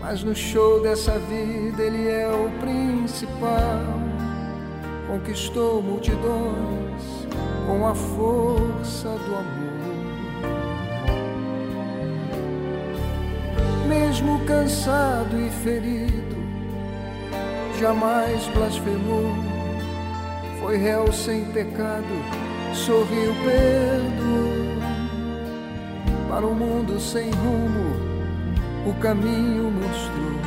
mas 0.00 0.24
no 0.24 0.34
show 0.34 0.80
dessa 0.80 1.18
vida 1.18 1.82
ele 1.82 2.08
é 2.08 2.26
o 2.26 2.50
principal. 2.58 4.00
Conquistou 5.06 5.82
multidões 5.82 7.26
com 7.66 7.86
a 7.86 7.94
força 7.94 9.08
do 9.08 9.34
amor. 9.34 9.59
Mesmo 13.90 14.38
cansado 14.44 15.36
e 15.36 15.50
ferido, 15.64 16.36
jamais 17.80 18.46
blasfemou, 18.54 19.34
foi 20.60 20.76
réu 20.76 21.12
sem 21.12 21.44
pecado, 21.46 22.06
sorriu, 22.72 23.34
perdoou. 23.44 24.60
para 26.28 26.46
um 26.46 26.54
mundo 26.54 27.00
sem 27.00 27.32
rumo, 27.32 27.90
o 28.86 28.94
caminho 29.00 29.72
mostrou. 29.72 30.40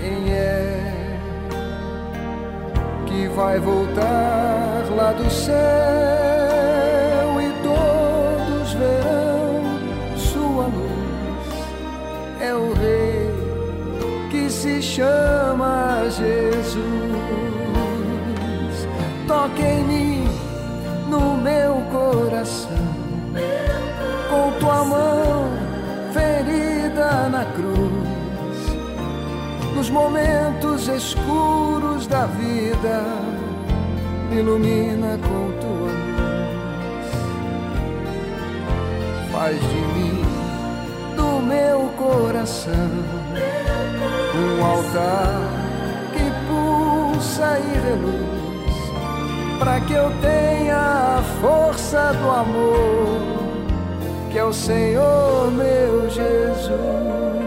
Quem 0.00 0.32
é 0.32 1.18
que 3.06 3.28
vai 3.28 3.60
voltar 3.60 4.84
lá 4.96 5.12
do 5.12 5.30
céu 5.30 6.87
chama 14.82 16.04
Jesus. 16.04 16.78
Toque 19.26 19.62
em 19.62 19.84
mim, 19.84 20.28
no 21.08 21.36
meu 21.36 21.82
coração, 21.92 22.70
com 24.30 24.52
tua 24.58 24.84
mão 24.84 25.48
ferida 26.12 27.28
na 27.28 27.44
cruz, 27.44 27.78
nos 29.74 29.90
momentos 29.90 30.88
escuros 30.88 32.06
da 32.06 32.26
vida, 32.26 33.04
ilumina 34.32 35.18
com 35.18 35.52
tua 35.60 35.92
luz. 35.92 36.08
Faz 39.32 39.60
de 39.60 39.80
mim, 39.94 40.22
do 41.16 41.40
meu 41.40 41.88
coração, 41.96 42.90
um 44.38 44.64
altar 44.64 45.40
que 46.12 46.30
pulsa 46.46 47.58
e 47.58 47.78
reluz 47.86 48.38
para 49.58 49.80
que 49.80 49.92
eu 49.92 50.10
tenha 50.20 51.18
a 51.18 51.22
força 51.40 52.12
do 52.12 52.30
amor, 52.30 53.20
que 54.30 54.38
é 54.38 54.44
o 54.44 54.52
Senhor 54.52 55.50
meu 55.50 56.08
Jesus. 56.08 57.37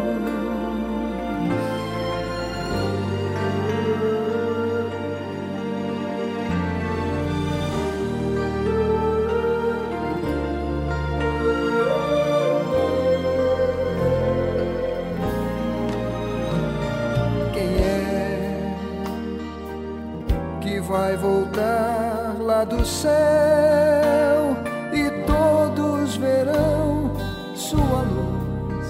Vai 20.91 21.15
voltar 21.15 22.35
lá 22.37 22.65
do 22.65 22.85
céu 22.85 24.57
e 24.91 25.09
todos 25.25 26.17
verão 26.17 27.13
sua 27.55 28.01
luz? 28.01 28.87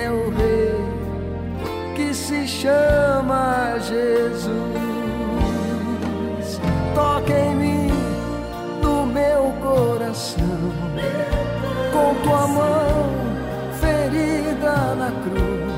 É 0.00 0.08
o 0.08 0.30
Rei 0.30 0.76
que 1.96 2.14
se 2.14 2.46
chama 2.46 3.80
Jesus. 3.80 4.52
Toca 6.94 7.32
em 7.32 7.56
mim, 7.56 7.90
no 8.80 9.04
meu 9.04 9.52
coração, 9.60 10.72
com 11.92 12.14
tua 12.22 12.46
mão 12.46 13.10
ferida 13.80 14.94
na 14.94 15.10
cruz 15.24 15.72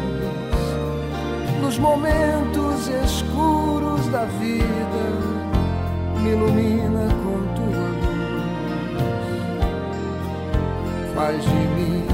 nos 1.64 1.78
momentos 1.78 2.88
escuros 2.88 4.06
da 4.08 4.26
vida, 4.26 4.93
me 6.24 6.30
ilumina 6.30 7.06
com 7.22 7.36
tua 7.54 7.86
luz. 8.00 9.24
Faz 11.14 11.44
de 11.44 11.50
mim, 11.76 12.06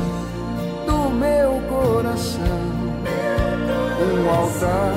do 0.87 1.11
meu 1.11 1.61
coração, 1.69 2.61
um 4.03 4.29
altar 4.29 4.95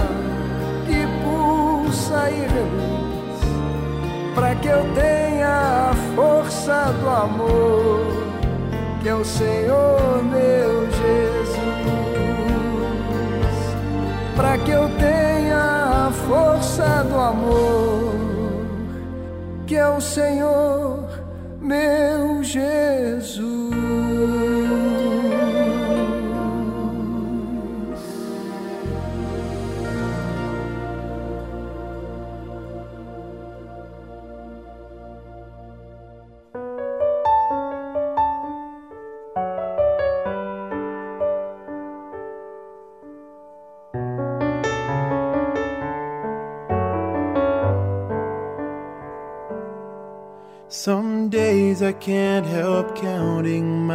que 0.88 1.06
pulsa 1.24 2.30
e 2.32 2.42
reluz, 2.54 3.40
para 4.34 4.56
que 4.56 4.68
eu 4.68 4.84
tenha 4.96 5.92
a 5.92 5.94
força 6.16 6.92
do 7.00 7.10
amor, 7.10 8.02
que 9.02 9.10
é 9.10 9.16
o 9.16 9.24
Senhor 9.24 10.24
meu 10.24 10.88
Jesus 10.92 11.44
para 14.36 14.58
que 14.58 14.72
eu 14.72 14.90
tenha 14.98 16.08
a 16.08 16.12
força 16.28 17.04
do 17.04 17.20
amor, 17.20 18.13
que 19.74 19.78
é 19.78 19.88
o 19.88 20.00
Senhor 20.00 21.10
meu 21.60 22.44
Jesus. 22.44 23.53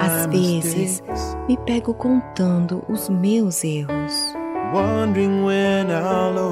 Às 0.01 0.27
vezes 0.27 1.03
me 1.49 1.57
pego 1.59 1.95
contando 1.95 2.85
os 2.89 3.09
meus 3.09 3.65
erros, 3.65 4.35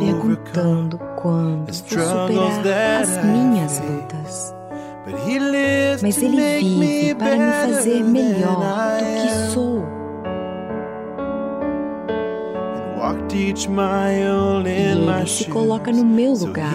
perguntando 0.01 0.99
quando 1.17 1.67
vou 1.67 1.73
superar 1.73 3.03
as 3.03 3.25
minhas 3.25 3.81
lutas. 3.81 4.55
But 5.07 5.15
he 5.29 5.39
lives 5.39 6.03
Mas 6.03 6.21
Ele 6.21 6.59
vive 6.59 7.15
para 7.15 7.37
me 7.37 7.75
fazer 7.75 8.03
melhor 8.03 8.99
do 8.99 9.23
que 9.23 9.53
sou. 9.53 9.97
E 13.37 13.51
in 13.51 13.71
my 13.71 14.67
Ele 14.67 15.27
se 15.27 15.45
shoes 15.45 15.53
coloca 15.53 15.93
no 15.93 16.05
meu 16.05 16.33
lugar 16.33 16.73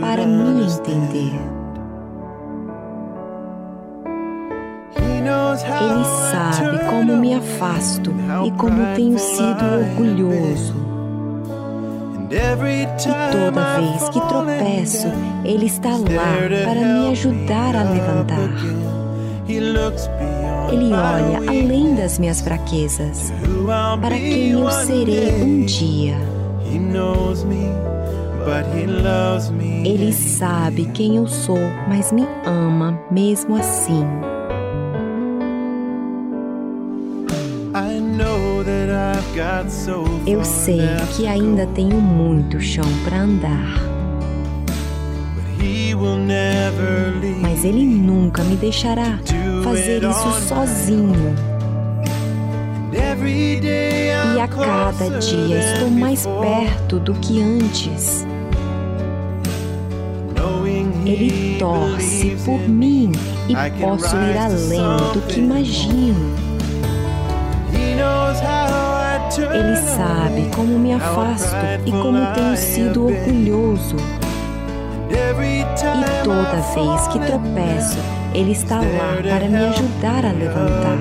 para 0.00 0.26
me 0.26 0.64
entender. 0.64 1.59
Ele 5.52 6.04
sabe 6.30 6.78
como 6.90 7.16
me 7.16 7.34
afasto 7.34 8.12
e 8.46 8.50
como 8.52 8.94
tenho 8.94 9.18
sido 9.18 9.64
orgulhoso. 9.78 10.74
E 12.32 12.86
toda 13.32 13.80
vez 13.80 14.08
que 14.10 14.20
tropeço, 14.20 15.08
Ele 15.44 15.66
está 15.66 15.90
lá 15.90 16.36
para 16.64 16.80
me 16.80 17.08
ajudar 17.10 17.74
a 17.74 17.82
levantar. 17.82 18.50
Ele 19.48 20.92
olha 20.92 21.38
além 21.48 21.94
das 21.96 22.18
minhas 22.20 22.40
fraquezas, 22.40 23.32
para 24.00 24.14
quem 24.14 24.50
eu 24.52 24.70
serei 24.70 25.42
um 25.42 25.64
dia. 25.64 26.16
Ele 29.84 30.12
sabe 30.12 30.84
quem 30.94 31.16
eu 31.16 31.26
sou, 31.26 31.58
mas 31.88 32.12
me 32.12 32.24
ama 32.46 32.96
mesmo 33.10 33.56
assim. 33.56 34.06
Eu 40.26 40.44
sei 40.44 40.80
que 41.16 41.26
ainda 41.26 41.66
tenho 41.68 42.00
muito 42.00 42.60
chão 42.60 42.84
para 43.04 43.22
andar, 43.22 43.80
mas 47.40 47.64
Ele 47.64 47.84
nunca 47.84 48.42
me 48.44 48.56
deixará 48.56 49.18
fazer 49.64 50.02
isso 50.02 50.48
sozinho. 50.48 51.34
E 54.36 54.40
a 54.40 54.48
cada 54.48 55.18
dia 55.20 55.58
estou 55.74 55.90
mais 55.90 56.26
perto 56.26 56.98
do 57.00 57.14
que 57.14 57.40
antes. 57.42 58.26
Ele 61.06 61.56
torce 61.58 62.36
por 62.44 62.60
mim 62.68 63.12
e 63.48 63.54
posso 63.80 64.16
ir 64.16 64.36
além 64.38 64.80
do 65.12 65.20
que 65.26 65.40
imagino. 65.40 66.49
Ele 69.52 69.76
sabe 69.76 70.50
como 70.54 70.78
me 70.78 70.92
afasto 70.92 71.56
e 71.84 71.90
como 71.90 72.26
tenho 72.34 72.56
sido 72.56 73.06
orgulhoso. 73.06 73.96
E 75.42 76.24
toda 76.24 76.60
vez 76.74 77.08
que 77.08 77.18
tropeço, 77.18 77.98
Ele 78.34 78.52
está 78.52 78.76
lá 78.76 79.18
para 79.22 79.48
me 79.48 79.56
ajudar 79.56 80.24
a 80.24 80.32
levantar. 80.32 80.98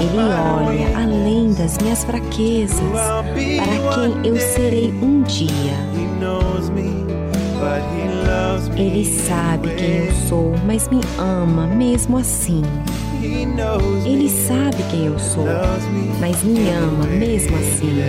Ele 0.00 0.18
olha 0.18 0.98
além 0.98 1.52
das 1.52 1.76
minhas 1.78 2.04
fraquezas, 2.04 2.80
para 2.80 3.34
quem 3.94 4.26
eu 4.26 4.36
serei 4.38 4.92
um 5.02 5.22
dia. 5.22 5.74
Ele 8.76 9.04
sabe 9.04 9.68
quem 9.74 10.06
eu 10.06 10.12
sou, 10.28 10.54
mas 10.64 10.88
me 10.88 11.00
ama 11.18 11.66
mesmo 11.66 12.16
assim. 12.16 12.62
Ele 14.04 14.28
sabe 14.30 14.82
quem 14.90 15.06
eu 15.06 15.18
sou, 15.18 15.44
mas 16.18 16.42
me 16.42 16.70
ama 16.70 17.04
mesmo 17.06 17.56
assim. 17.56 18.00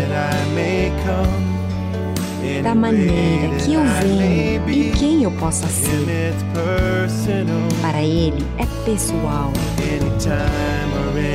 Da 2.63 2.73
maneira 2.73 3.55
que 3.57 3.73
eu 3.73 3.81
venho 4.01 4.69
e 4.69 4.91
quem 4.91 5.23
eu 5.23 5.31
possa 5.31 5.67
ser. 5.67 6.33
Para 7.81 8.01
ele 8.01 8.45
é 8.57 8.65
pessoal, 8.85 9.51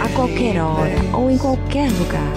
a 0.02 0.08
qualquer 0.10 0.60
hora 0.60 0.96
ou 1.12 1.30
em 1.30 1.38
qualquer 1.38 1.90
lugar, 1.92 2.32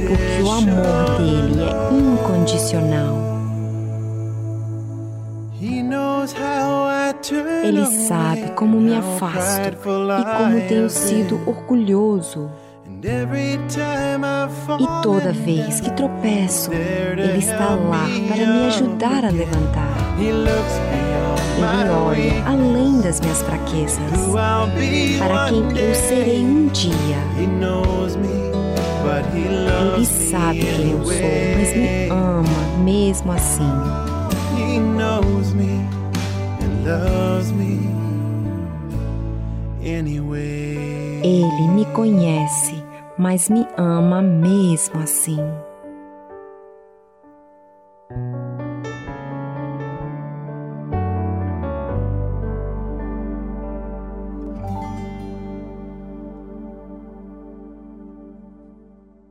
porque 0.00 0.42
o 0.42 0.50
amor 0.50 1.16
dele 1.18 1.62
é 1.62 1.92
incondicional. 1.94 3.29
Ele 7.34 7.86
sabe 7.86 8.50
como 8.52 8.80
me 8.80 8.96
afasto 8.96 9.68
e 9.68 10.24
como 10.36 10.60
tenho 10.68 10.90
sido 10.90 11.40
orgulhoso. 11.46 12.50
E 14.78 15.02
toda 15.02 15.32
vez 15.32 15.80
que 15.80 15.90
tropeço, 15.92 16.70
Ele 16.72 17.38
está 17.38 17.70
lá 17.74 18.06
para 18.28 18.46
me 18.46 18.66
ajudar 18.66 19.24
a 19.24 19.30
levantar. 19.30 19.96
Ele 20.18 21.90
olha 21.90 22.44
além 22.46 23.00
das 23.00 23.20
minhas 23.20 23.42
fraquezas, 23.42 24.00
para 25.18 25.48
quem 25.48 25.78
eu 25.78 25.94
serei 25.94 26.44
um 26.44 26.66
dia. 26.68 27.16
Ele 29.94 30.06
sabe 30.06 30.60
quem 30.60 30.90
eu 30.92 31.04
sou, 31.04 31.14
mas 31.58 31.76
me 31.76 32.08
ama 32.10 32.82
mesmo 32.84 33.32
assim. 33.32 33.70
Loves 36.84 37.52
me 37.52 37.78
anyway. 39.84 41.20
Ele 41.22 41.68
me 41.74 41.84
conhece, 41.92 42.82
mas 43.18 43.48
me 43.48 43.66
ama 43.76 44.22
mesmo 44.22 45.00
assim. 45.00 45.38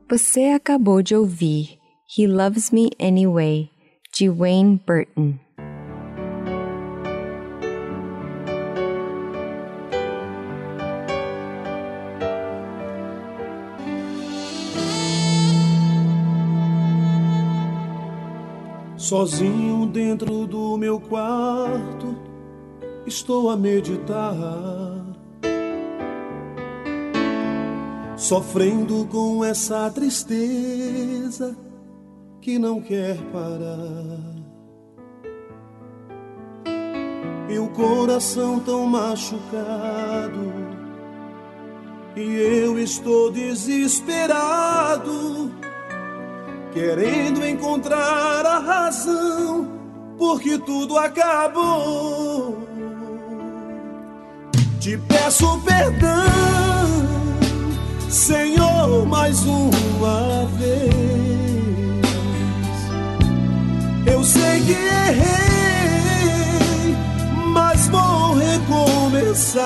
Você 0.08 0.46
acabou 0.46 1.02
de 1.02 1.14
ouvir 1.14 1.78
He 2.18 2.26
Loves 2.26 2.72
Me 2.72 2.90
Anyway, 3.00 3.70
de 4.12 4.28
Wayne 4.28 4.80
Burton. 4.84 5.38
Sozinho 19.10 19.86
dentro 19.86 20.46
do 20.46 20.78
meu 20.78 21.00
quarto, 21.00 22.16
estou 23.04 23.50
a 23.50 23.56
meditar. 23.56 24.36
Sofrendo 28.16 29.04
com 29.06 29.44
essa 29.44 29.90
tristeza 29.90 31.58
que 32.40 32.56
não 32.56 32.80
quer 32.80 33.16
parar. 33.32 34.30
O 37.58 37.68
coração 37.70 38.60
tão 38.60 38.86
machucado, 38.86 40.52
e 42.14 42.32
eu 42.62 42.78
estou 42.78 43.32
desesperado 43.32 44.50
querendo 46.72 47.46
encontrar 47.46 48.46
a 48.46 48.58
razão, 48.58 49.68
porque 50.18 50.58
tudo 50.58 50.96
acabou. 50.98 52.66
Te 54.78 54.96
peço 54.96 55.60
perdão, 55.60 56.18
Senhor, 58.08 59.06
mais 59.06 59.44
uma 59.44 60.46
vez. 60.58 60.90
Eu 64.06 64.24
sei 64.24 64.60
que 64.62 64.72
errei, 64.72 65.26
mas 67.52 67.88
vou 67.88 68.34
recomeçar. 68.34 69.60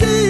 Preciso 0.00 0.29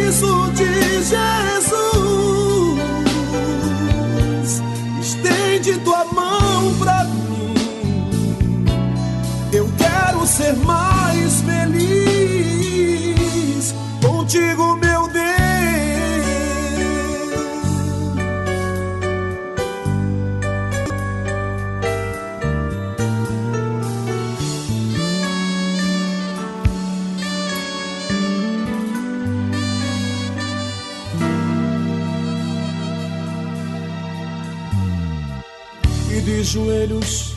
joelhos 36.50 37.32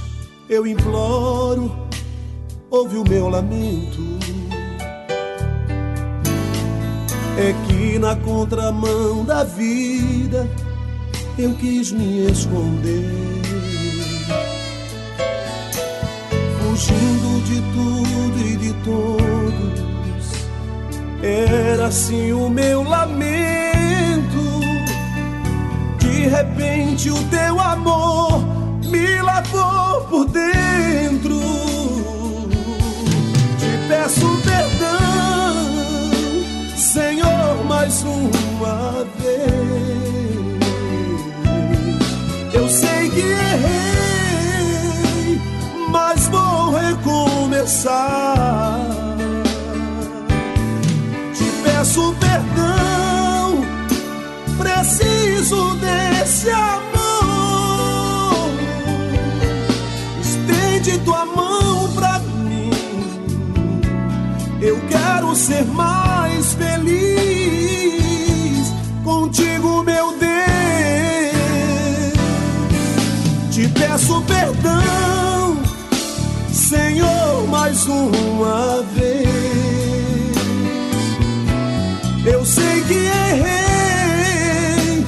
eu 0.50 0.66
imploro, 0.66 1.72
ouve 2.70 2.98
o 2.98 3.04
meu 3.08 3.30
lamento. 3.30 4.02
É 7.38 7.54
que 7.68 8.00
na 8.00 8.16
contramão 8.16 9.24
da 9.24 9.44
vida 9.44 10.50
eu 11.38 11.54
quis 11.56 11.92
me 11.92 12.26
esconder. 12.26 13.12
Fugindo 16.60 17.44
de 17.46 17.62
tudo 17.72 18.48
e 18.48 18.56
de 18.58 18.74
todos, 18.84 20.26
era 21.22 21.88
assim 21.88 22.34
o 22.34 22.50
meu 22.50 22.82
lamento. 22.82 23.34
De 26.00 26.28
repente 26.28 27.12
o 27.12 27.24
teu 27.30 27.60
amor 27.60 28.53
me 28.94 29.22
lavou 29.24 30.06
por 30.10 30.26
dentro. 30.26 31.40
Te 33.58 33.78
peço 33.88 34.38
perdão, 34.44 35.56
Senhor, 36.78 37.66
mais 37.66 38.04
uma 38.04 39.08
vez. 39.20 39.34
Eu 42.54 42.70
sei 42.70 43.10
que 43.10 43.22
errei, 43.22 43.82
mas 45.90 46.28
vou 46.28 46.76
recomeçar. 46.76 48.80
Te 51.34 51.46
peço 51.64 52.16
perdão, 52.20 53.66
preciso 54.60 55.74
desse 55.78 56.52
amor. 56.52 56.83
Quero 65.14 65.36
ser 65.36 65.64
mais 65.66 66.54
feliz 66.54 67.04
contigo, 69.04 69.84
meu 69.84 70.18
Deus. 70.18 70.24
Te 73.52 73.68
peço 73.68 74.24
perdão, 74.24 75.60
Senhor, 76.52 77.48
mais 77.48 77.86
uma 77.86 78.84
vez. 78.96 79.28
Eu 82.26 82.44
sei 82.46 82.82
que 82.88 82.96
errei, 82.96 85.06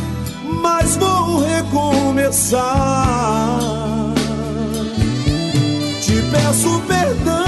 mas 0.61 0.97
vou 0.97 1.39
recomeçar. 1.39 2.61
Te 6.01 6.21
peço 6.31 6.79
perdão, 6.87 7.44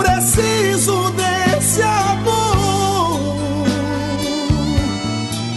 preciso 0.00 1.10
desse 1.10 1.82
amor. 1.82 3.20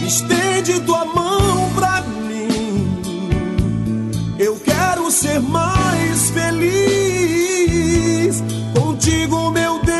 Estende 0.06 0.80
tua 0.80 1.06
mão 1.06 1.70
pra 1.74 2.02
mim. 2.02 3.00
Eu 4.38 4.56
quero 4.56 5.10
ser 5.10 5.40
mais 5.40 6.30
feliz 6.30 7.44
contigo, 8.78 9.50
meu 9.50 9.80
Deus. 9.82 9.94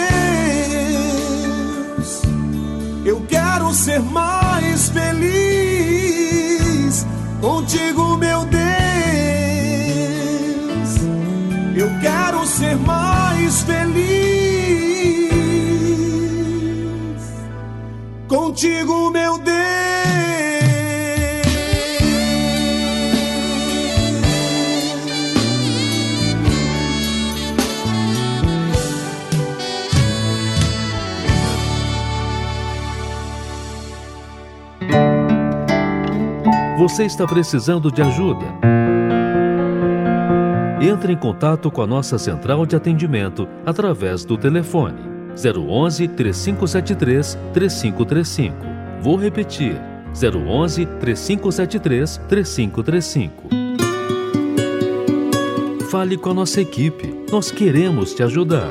Eu 3.05 3.21
quero 3.27 3.73
ser 3.73 4.01
mais 4.01 4.91
feliz 4.91 6.15
contigo, 7.41 8.17
meu 8.19 8.45
Deus. 8.45 8.64
Contigo, 18.55 19.11
meu 19.11 19.37
Deus. 19.37 19.55
Você 36.79 37.05
está 37.05 37.27
precisando 37.27 37.91
de 37.91 38.03
ajuda? 38.03 38.45
Entre 40.81 41.13
em 41.13 41.17
contato 41.17 41.73
com 41.73 41.83
a 41.83 41.87
nossa 41.87 42.19
central 42.19 42.65
de 42.65 42.77
atendimento 42.77 43.49
através 43.67 44.25
do 44.25 44.39
telefone 44.39 45.14
011 45.37 46.09
3573 46.09 47.39
3535. 47.53 48.57
Vou 49.01 49.16
repetir: 49.16 49.76
011 50.14 50.87
3573 50.87 52.20
3535. 52.28 53.49
Fale 55.91 56.16
com 56.16 56.30
a 56.30 56.35
nossa 56.35 56.61
equipe, 56.61 57.12
nós 57.30 57.51
queremos 57.51 58.14
te 58.14 58.22
ajudar. 58.22 58.70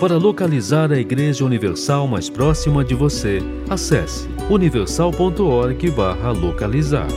Para 0.00 0.16
localizar 0.18 0.92
a 0.92 0.98
Igreja 0.98 1.44
Universal 1.44 2.06
mais 2.06 2.28
próxima 2.28 2.84
de 2.84 2.94
você, 2.94 3.40
acesse 3.70 4.28
universal.org/localizar. 4.50 7.08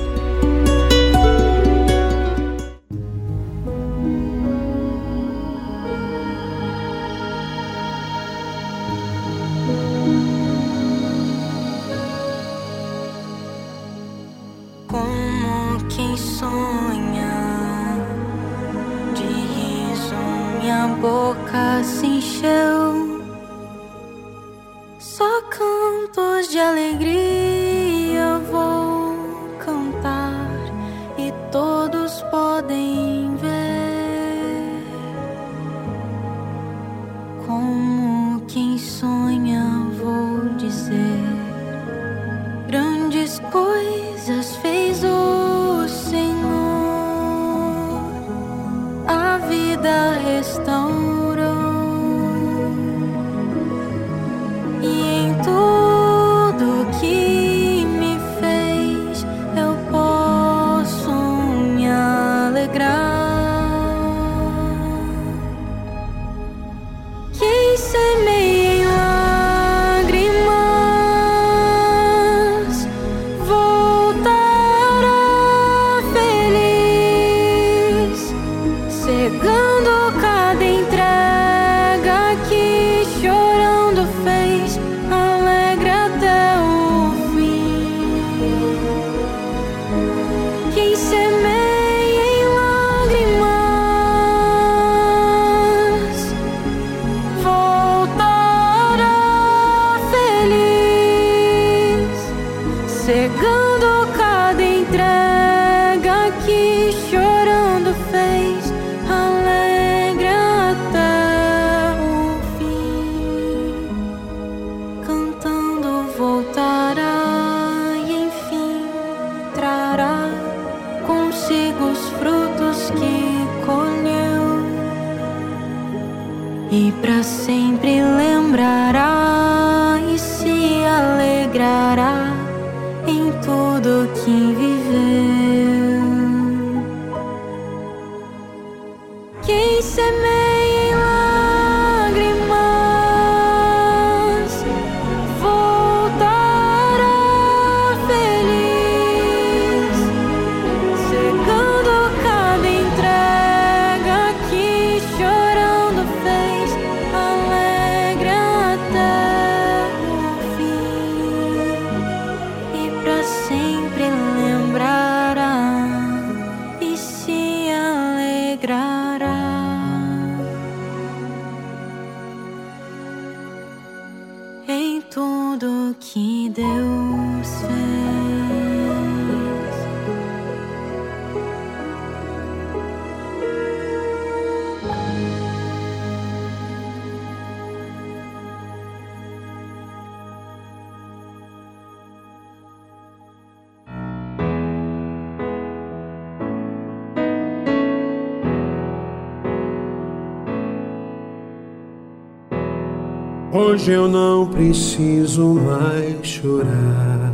Hoje 203.60 203.92
eu 203.92 204.08
não 204.08 204.48
preciso 204.48 205.54
mais 205.54 206.26
chorar. 206.26 207.34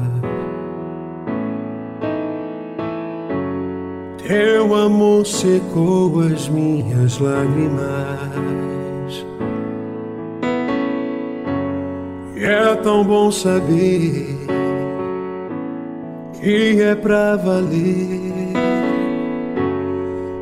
Teu 4.28 4.74
amor 4.74 5.24
secou 5.24 6.22
as 6.22 6.50
minhas 6.50 7.20
lágrimas. 7.20 9.24
E 12.36 12.44
é 12.44 12.76
tão 12.78 13.04
bom 13.04 13.30
saber 13.30 14.36
que 16.42 16.82
é 16.82 16.96
pra 16.96 17.36
valer. 17.36 18.34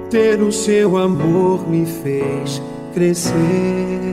Ter 0.10 0.42
o 0.42 0.50
seu 0.50 0.96
amor 0.96 1.70
me 1.70 1.86
fez 1.86 2.62
crescer. 2.94 4.13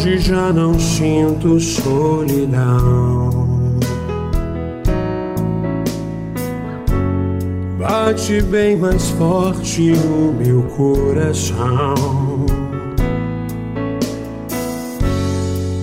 Hoje 0.00 0.16
já 0.16 0.50
não 0.50 0.78
sinto 0.80 1.60
solidão. 1.60 3.28
Bate 7.78 8.40
bem 8.44 8.78
mais 8.78 9.10
forte 9.10 9.92
o 9.92 10.32
meu 10.32 10.62
coração. 10.74 11.94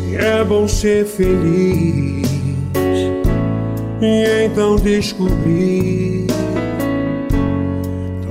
E 0.10 0.16
é 0.16 0.44
bom 0.44 0.68
ser 0.68 1.06
feliz 1.06 2.28
e 4.02 4.46
então 4.46 4.78
descobrir 4.78 6.26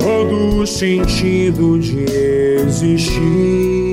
todo 0.01 0.63
o 0.63 0.67
sentido 0.67 1.79
de 1.79 2.07
existir. 2.67 3.86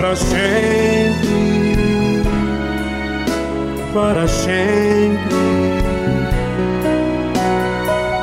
Para 0.00 0.16
sempre, 0.16 1.12
para 3.92 4.26
sempre. 4.26 5.36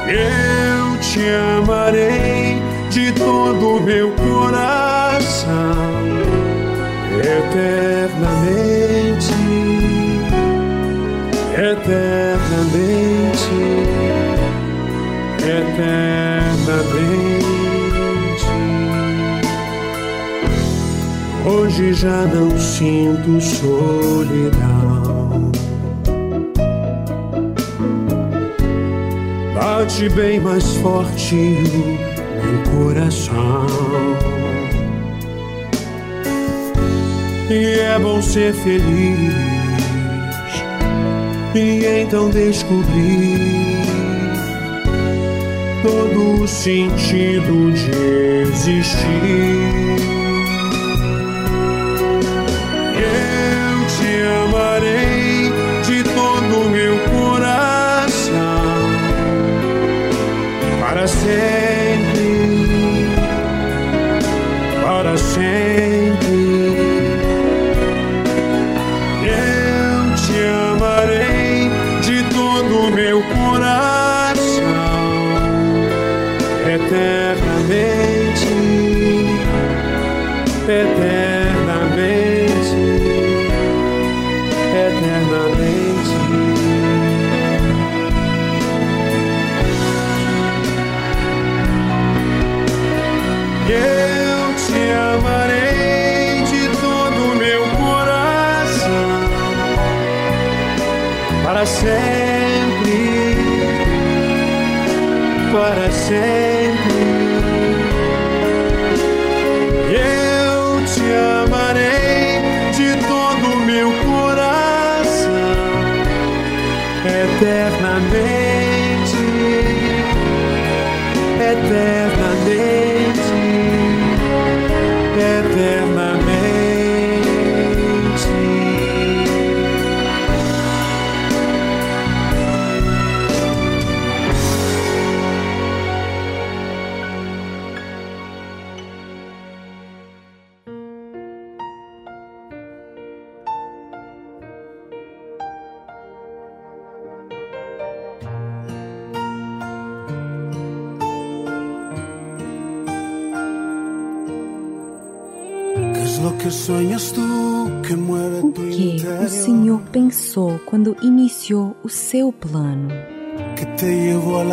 Eu 0.10 0.98
te 1.00 1.22
amarei 1.60 2.60
de 2.90 3.12
todo 3.12 3.80
meu 3.82 4.12
coração 4.14 5.54
eternamente, 7.22 7.76
eternamente, 11.54 12.18
eternamente. 15.38 16.07
Hoje 21.78 21.94
já 21.94 22.26
não 22.26 22.50
sinto 22.58 23.40
solidão. 23.40 25.52
Bate 29.54 30.10
bem 30.10 30.40
mais 30.40 30.74
forte 30.78 31.36
o 31.36 32.40
meu 32.44 32.64
coração. 32.84 33.68
E 37.48 37.80
é 37.80 38.00
bom 38.00 38.24
ser 38.24 38.56
feliz 38.56 39.36
e 41.54 41.86
então 42.02 42.32
descobrir 42.32 43.84
todo 45.84 46.42
o 46.42 46.48
sentido 46.48 47.72
de 47.72 48.42
existir. 48.42 49.97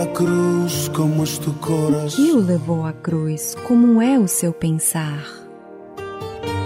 O 0.04 0.06
que 2.16 2.32
o 2.32 2.40
levou 2.40 2.84
à 2.84 2.92
cruz? 2.92 3.56
Como 3.66 4.02
é 4.02 4.18
o 4.18 4.28
seu 4.28 4.52
pensar? 4.52 5.24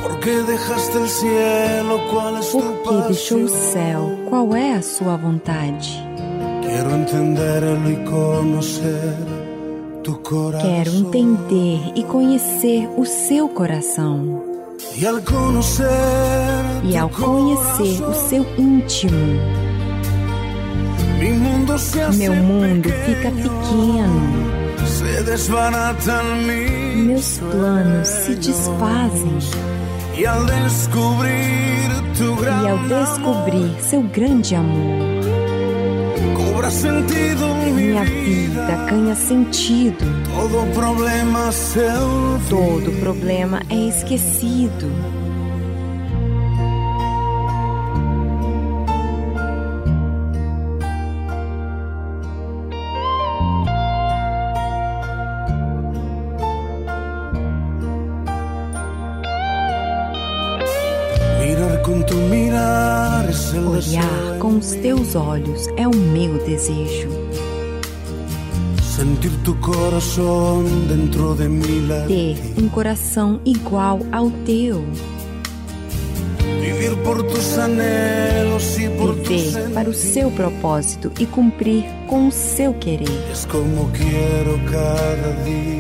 ¿Por 0.03 0.19
que 0.19 0.43
deixou 3.07 3.45
o 3.45 3.49
céu? 3.49 4.19
Qual 4.29 4.57
é 4.57 4.75
a 4.75 4.83
sua 4.83 5.17
vontade? 5.17 6.05
Quero 10.61 10.91
entender 10.91 11.93
e 11.95 12.03
conhecer 12.03 12.89
o 12.97 13.05
seu 13.05 13.49
coração. 13.49 14.43
E 16.83 16.97
ao 16.97 17.09
conhecer 17.09 18.03
o 18.03 18.15
seu 18.15 18.45
íntimo, 18.59 19.39
meu 22.17 22.35
mundo 22.35 22.89
fica 23.07 23.31
pequeno. 23.31 24.59
Meus 26.97 27.39
planos 27.39 28.09
se 28.09 28.35
desfazem. 28.35 29.39
E 32.57 32.69
ao 32.69 32.79
descobrir 32.89 33.81
seu 33.81 34.03
grande 34.03 34.55
amor, 34.57 35.09
minha 37.73 38.05
vida 38.05 38.87
ganha 38.91 39.15
sentido. 39.15 40.05
Todo 42.49 43.01
problema 43.01 43.63
é 43.71 43.89
esquecido. 43.89 44.91
Olhar 63.79 64.39
com 64.41 64.59
os 64.59 64.73
teus 64.73 65.15
olhos 65.15 65.69
é 65.77 65.87
o 65.87 65.95
meu 65.95 66.37
desejo. 66.45 67.09
Ter 72.09 72.37
um 72.61 72.69
coração 72.69 73.41
igual 73.45 74.01
ao 74.11 74.33
teu. 74.45 74.85
Viver 76.61 76.97
para 79.73 79.89
o 79.89 79.95
seu 79.95 80.29
propósito 80.33 81.13
e 81.21 81.27
cumprir 81.27 81.85
com 82.09 82.27
o 82.27 82.33
seu 82.33 82.75
querer. 82.75 83.07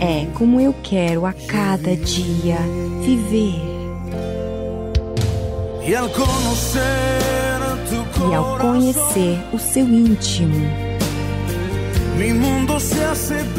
É 0.00 0.26
como 0.34 0.60
eu 0.60 0.72
quero 0.84 1.26
a 1.26 1.32
cada 1.32 1.96
dia 1.96 2.58
viver. 3.02 3.78
Y 5.84 5.94
al 5.94 6.12
conocer 6.12 7.38
tu 7.38 7.47
E 8.20 8.34
ao 8.34 8.58
conhecer 8.58 9.38
o 9.52 9.58
seu 9.58 9.84
íntimo, 9.86 10.54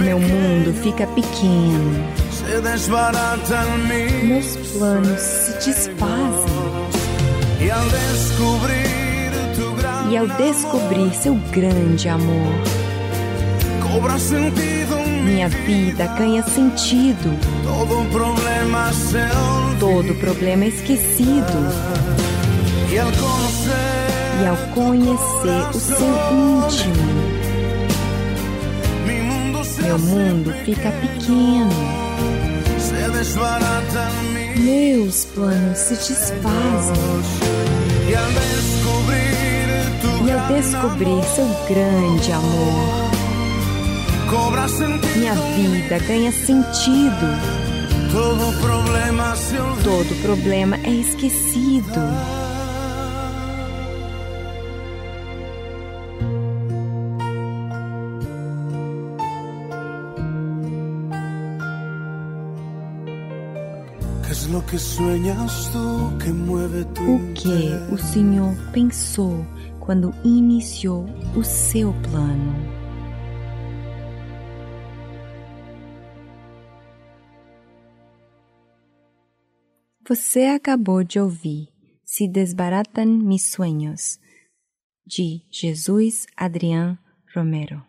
meu 0.04 0.20
mundo 0.20 0.74
fica 0.84 1.08
pequeno, 1.08 2.04
meus 4.26 4.56
planos 4.78 5.20
se 5.22 5.54
desfazem. 5.66 6.60
E 10.12 10.18
ao 10.18 10.28
descobrir 10.28 11.14
seu 11.14 11.36
grande 11.52 12.10
amor, 12.10 12.54
minha 15.24 15.48
vida 15.50 16.06
ganha 16.18 16.44
sentido. 16.44 17.30
Todo 19.80 20.14
problema 20.16 20.66
é 20.66 20.68
esquecido. 20.68 21.58
E 24.42 24.48
ao 24.48 24.56
conhecer 24.74 25.70
o 25.70 25.74
seu 25.74 25.98
íntimo, 26.32 27.40
meu 29.82 30.00
mundo 30.00 30.54
fica 30.64 30.92
pequeno. 30.92 31.70
Meus 34.56 35.26
planos 35.26 35.78
se 35.78 35.96
desfazem. 35.96 36.96
E 40.26 40.32
ao 40.32 40.48
descobrir 40.48 41.24
seu 41.36 41.48
grande 41.68 42.32
amor, 42.32 43.10
minha 45.16 45.34
vida 45.34 46.00
ganha 46.08 46.32
sentido. 46.32 47.28
Todo 49.84 50.22
problema 50.22 50.78
é 50.84 50.92
esquecido. 50.92 52.49
O 64.70 64.72
que 67.34 67.92
o 67.92 67.98
Senhor 67.98 68.56
pensou 68.72 69.44
quando 69.80 70.14
iniciou 70.24 71.08
o 71.36 71.44
seu 71.44 71.92
plano? 72.04 72.54
Você 80.08 80.42
acabou 80.46 81.04
de 81.04 81.20
ouvir 81.20 81.70
Se 82.06 82.28
Desbaratam 82.28 83.08
Mis 83.08 83.50
Sueños, 83.50 84.20
de 85.04 85.42
Jesus 85.50 86.28
Adrián 86.38 87.00
Romero. 87.36 87.89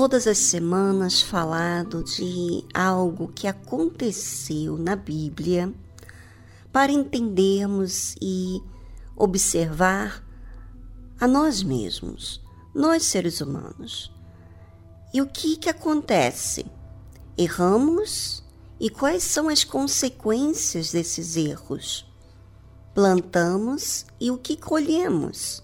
Todas 0.00 0.26
as 0.26 0.38
semanas 0.38 1.20
falado 1.20 2.02
de 2.02 2.64
algo 2.72 3.28
que 3.28 3.46
aconteceu 3.46 4.78
na 4.78 4.96
Bíblia 4.96 5.70
para 6.72 6.90
entendermos 6.90 8.14
e 8.18 8.62
observar 9.14 10.24
a 11.20 11.28
nós 11.28 11.62
mesmos, 11.62 12.40
nós 12.74 13.04
seres 13.04 13.42
humanos. 13.42 14.10
E 15.12 15.20
o 15.20 15.26
que 15.26 15.58
que 15.58 15.68
acontece? 15.68 16.64
Erramos 17.36 18.42
e 18.80 18.88
quais 18.88 19.22
são 19.22 19.50
as 19.50 19.64
consequências 19.64 20.92
desses 20.92 21.36
erros? 21.36 22.10
Plantamos 22.94 24.06
e 24.18 24.30
o 24.30 24.38
que 24.38 24.56
colhemos? 24.56 25.62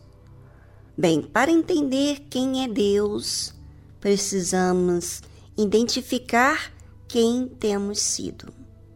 Bem, 0.94 1.22
para 1.22 1.50
entender 1.50 2.26
quem 2.28 2.64
é 2.64 2.68
Deus, 2.68 3.55
precisamos 4.06 5.20
identificar 5.58 6.72
quem 7.08 7.48
temos 7.48 7.98
sido. 7.98 8.54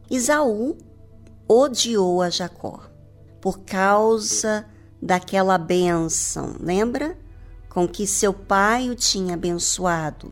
Isaú 0.08 0.78
odiou 1.48 2.22
a 2.22 2.30
Jacó 2.30 2.80
por 3.40 3.58
causa 3.62 4.64
daquela 5.02 5.58
bênção, 5.58 6.54
lembra? 6.60 7.18
Com 7.68 7.88
que 7.88 8.06
seu 8.06 8.32
pai 8.32 8.88
o 8.88 8.94
tinha 8.94 9.34
abençoado. 9.34 10.30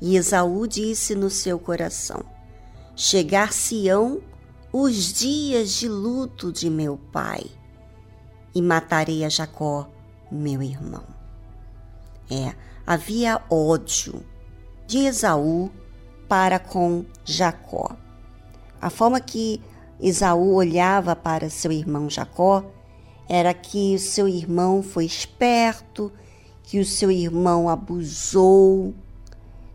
E 0.00 0.16
Esaú 0.16 0.66
disse 0.66 1.14
no 1.14 1.28
seu 1.28 1.58
coração: 1.58 2.24
Chegar-se-ão 2.96 4.22
os 4.72 5.12
dias 5.12 5.72
de 5.72 5.88
luto 5.88 6.50
de 6.50 6.70
meu 6.70 6.96
pai, 6.96 7.44
e 8.54 8.62
matarei 8.62 9.26
a 9.26 9.28
Jacó 9.28 9.90
meu 10.32 10.62
irmão. 10.62 11.04
É, 12.30 12.54
havia 12.90 13.40
ódio 13.48 14.20
de 14.84 15.06
Esaú 15.06 15.70
para 16.28 16.58
com 16.58 17.04
Jacó. 17.24 17.96
A 18.82 18.90
forma 18.90 19.20
que 19.20 19.62
Esaú 20.00 20.54
olhava 20.54 21.14
para 21.14 21.48
seu 21.48 21.70
irmão 21.70 22.10
Jacó 22.10 22.64
era 23.28 23.54
que 23.54 23.94
o 23.94 23.98
seu 24.00 24.26
irmão 24.26 24.82
foi 24.82 25.04
esperto, 25.04 26.10
que 26.64 26.80
o 26.80 26.84
seu 26.84 27.12
irmão 27.12 27.68
abusou, 27.68 28.92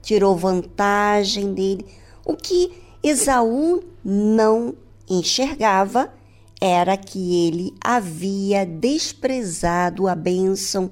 tirou 0.02 0.36
vantagem 0.36 1.54
dele. 1.54 1.86
O 2.26 2.36
que 2.36 2.84
Esaú 3.02 3.82
não 4.04 4.76
enxergava 5.10 6.14
era 6.60 6.98
que 6.98 7.48
ele 7.48 7.74
havia 7.80 8.66
desprezado 8.66 10.06
a 10.06 10.16
bênção 10.16 10.92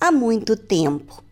há 0.00 0.12
muito 0.12 0.56
tempo. 0.56 1.23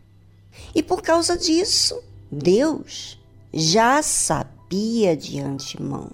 E 0.75 0.81
por 0.81 1.01
causa 1.01 1.37
disso, 1.37 2.01
Deus 2.31 3.19
já 3.53 4.01
sabia 4.01 5.15
de 5.15 5.39
antemão. 5.39 6.11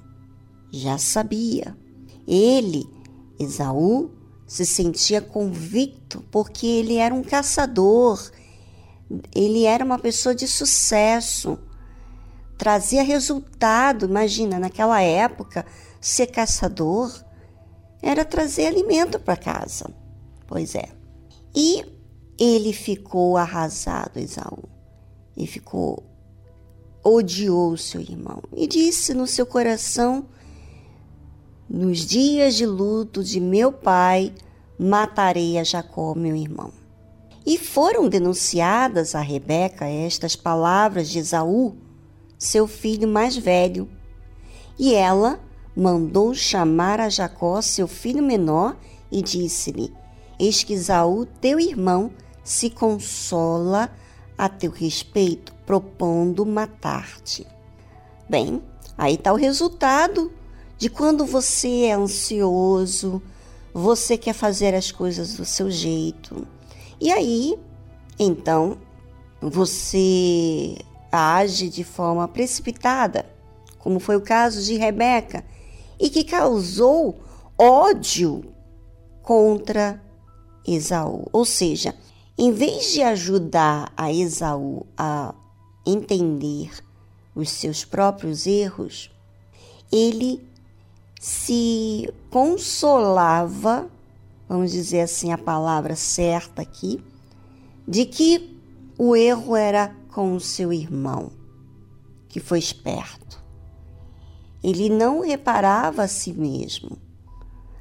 Já 0.72 0.98
sabia. 0.98 1.76
Ele, 2.28 2.88
Esaú, 3.40 4.12
se 4.46 4.66
sentia 4.66 5.22
convicto 5.22 6.24
porque 6.32 6.68
ele 6.68 6.96
era 6.96 7.14
um 7.14 7.24
caçador, 7.24 8.32
ele 9.34 9.64
era 9.64 9.86
uma 9.86 9.98
pessoa 9.98 10.36
de 10.36 10.48
sucesso, 10.48 11.58
trazia 12.58 13.02
resultado. 13.04 14.06
Imagina, 14.06 14.60
naquela 14.60 15.02
época, 15.02 15.66
ser 16.02 16.28
caçador 16.28 17.12
era 18.02 18.26
trazer 18.26 18.68
alimento 18.68 19.20
para 19.20 19.38
casa. 19.38 19.90
Pois 20.46 20.76
é. 20.76 20.90
E 21.56 21.86
ele 22.40 22.72
ficou 22.72 23.36
arrasado, 23.36 24.18
Esaú, 24.18 24.64
e 25.36 25.46
ficou 25.46 26.04
odiou 27.04 27.78
seu 27.78 28.02
irmão 28.02 28.42
e 28.56 28.68
disse 28.68 29.14
no 29.14 29.28
seu 29.28 29.46
coração: 29.46 30.26
Nos 31.70 32.00
dias 32.00 32.56
de 32.56 32.66
luto 32.66 33.24
de 33.24 33.40
meu 33.40 33.72
pai, 33.72 34.34
matarei 34.78 35.58
a 35.58 35.64
Jacó, 35.64 36.14
meu 36.16 36.36
irmão. 36.36 36.72
E 37.46 37.58
foram 37.58 38.08
denunciadas 38.08 39.16
a 39.16 39.22
Rebeca 39.22 39.86
estas 39.86 40.36
palavras 40.36 41.10
de 41.10 41.20
Esaú, 41.20 41.76
seu 42.38 42.68
filho 42.68 43.08
mais 43.08 43.36
velho. 43.36 43.90
E 44.78 44.94
ela 44.94 45.40
mandou 45.76 46.34
chamar 46.34 47.00
a 47.00 47.10
Jacó, 47.10 47.62
seu 47.62 47.88
filho 47.88 48.24
menor, 48.24 48.78
e 49.12 49.22
disse-lhe: 49.22 49.94
Eis 50.38 50.64
que 50.64 50.74
Esaú, 50.74 51.26
teu 51.26 51.60
irmão, 51.60 52.12
se 52.44 52.70
consola 52.70 53.90
a 54.38 54.48
teu 54.48 54.72
respeito, 54.72 55.54
propondo 55.66 56.46
matar-te. 56.46 57.46
Bem, 58.30 58.62
aí 58.98 59.16
está 59.16 59.34
o 59.34 59.36
resultado 59.36 60.32
de 60.78 60.90
quando 60.90 61.26
você 61.26 61.86
é 61.86 61.94
ansioso, 61.94 63.22
você 63.74 64.18
quer 64.18 64.34
fazer 64.34 64.74
as 64.74 64.92
coisas 64.92 65.34
do 65.34 65.44
seu 65.44 65.70
jeito. 65.70 66.48
E 67.02 67.12
aí, 67.12 67.58
então, 68.18 68.78
você 69.42 70.78
age 71.12 71.70
de 71.70 71.84
forma 71.84 72.28
precipitada, 72.28 73.26
como 73.78 74.00
foi 74.00 74.16
o 74.16 74.22
caso 74.22 74.62
de 74.64 74.76
Rebeca, 74.76 75.44
e 76.00 76.10
que 76.10 76.24
causou 76.24 77.20
ódio 77.58 78.42
contra 79.22 80.02
Esaú. 80.66 81.28
Ou 81.32 81.44
seja, 81.44 81.94
em 82.42 82.54
vez 82.54 82.94
de 82.94 83.04
ajudar 83.04 83.92
a 83.98 84.14
Esaú 84.14 84.86
a 84.98 85.36
entender 85.86 86.72
os 87.36 87.50
seus 87.50 87.84
próprios 87.84 88.48
erros, 88.48 89.12
ele 89.92 90.42
se 91.20 92.10
consolava, 92.30 93.90
vamos 94.48 94.72
dizer 94.72 95.02
assim 95.02 95.34
a 95.34 95.38
palavra 95.38 95.98
certa 95.98 96.62
aqui, 96.62 97.04
de 97.86 98.06
que 98.06 98.58
o 98.98 99.18
erro 99.18 99.54
era 99.58 99.94
com 100.08 100.34
o 100.34 100.40
seu 100.40 100.72
irmão, 100.72 101.34
que 102.30 102.40
foi 102.40 102.60
esperto. 102.60 103.44
Ele 104.64 104.88
não 104.88 105.20
reparava 105.20 106.04
a 106.04 106.08
si 106.08 106.32
mesmo, 106.32 106.98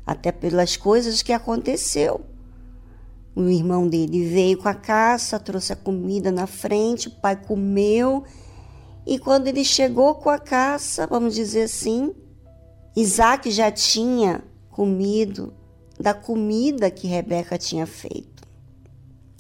até 0.04 0.32
pelas 0.32 0.76
coisas 0.76 1.22
que 1.22 1.32
aconteceu. 1.32 2.27
O 3.38 3.48
irmão 3.48 3.86
dele 3.86 4.28
veio 4.28 4.58
com 4.58 4.68
a 4.68 4.74
caça, 4.74 5.38
trouxe 5.38 5.72
a 5.72 5.76
comida 5.76 6.32
na 6.32 6.48
frente, 6.48 7.06
o 7.06 7.20
pai 7.20 7.36
comeu, 7.36 8.24
e 9.06 9.16
quando 9.16 9.46
ele 9.46 9.64
chegou 9.64 10.16
com 10.16 10.28
a 10.28 10.40
caça, 10.40 11.06
vamos 11.06 11.36
dizer 11.36 11.62
assim, 11.62 12.12
Isaac 12.96 13.48
já 13.52 13.70
tinha 13.70 14.42
comido 14.70 15.54
da 16.00 16.12
comida 16.12 16.90
que 16.90 17.06
Rebeca 17.06 17.56
tinha 17.56 17.86
feito. 17.86 18.42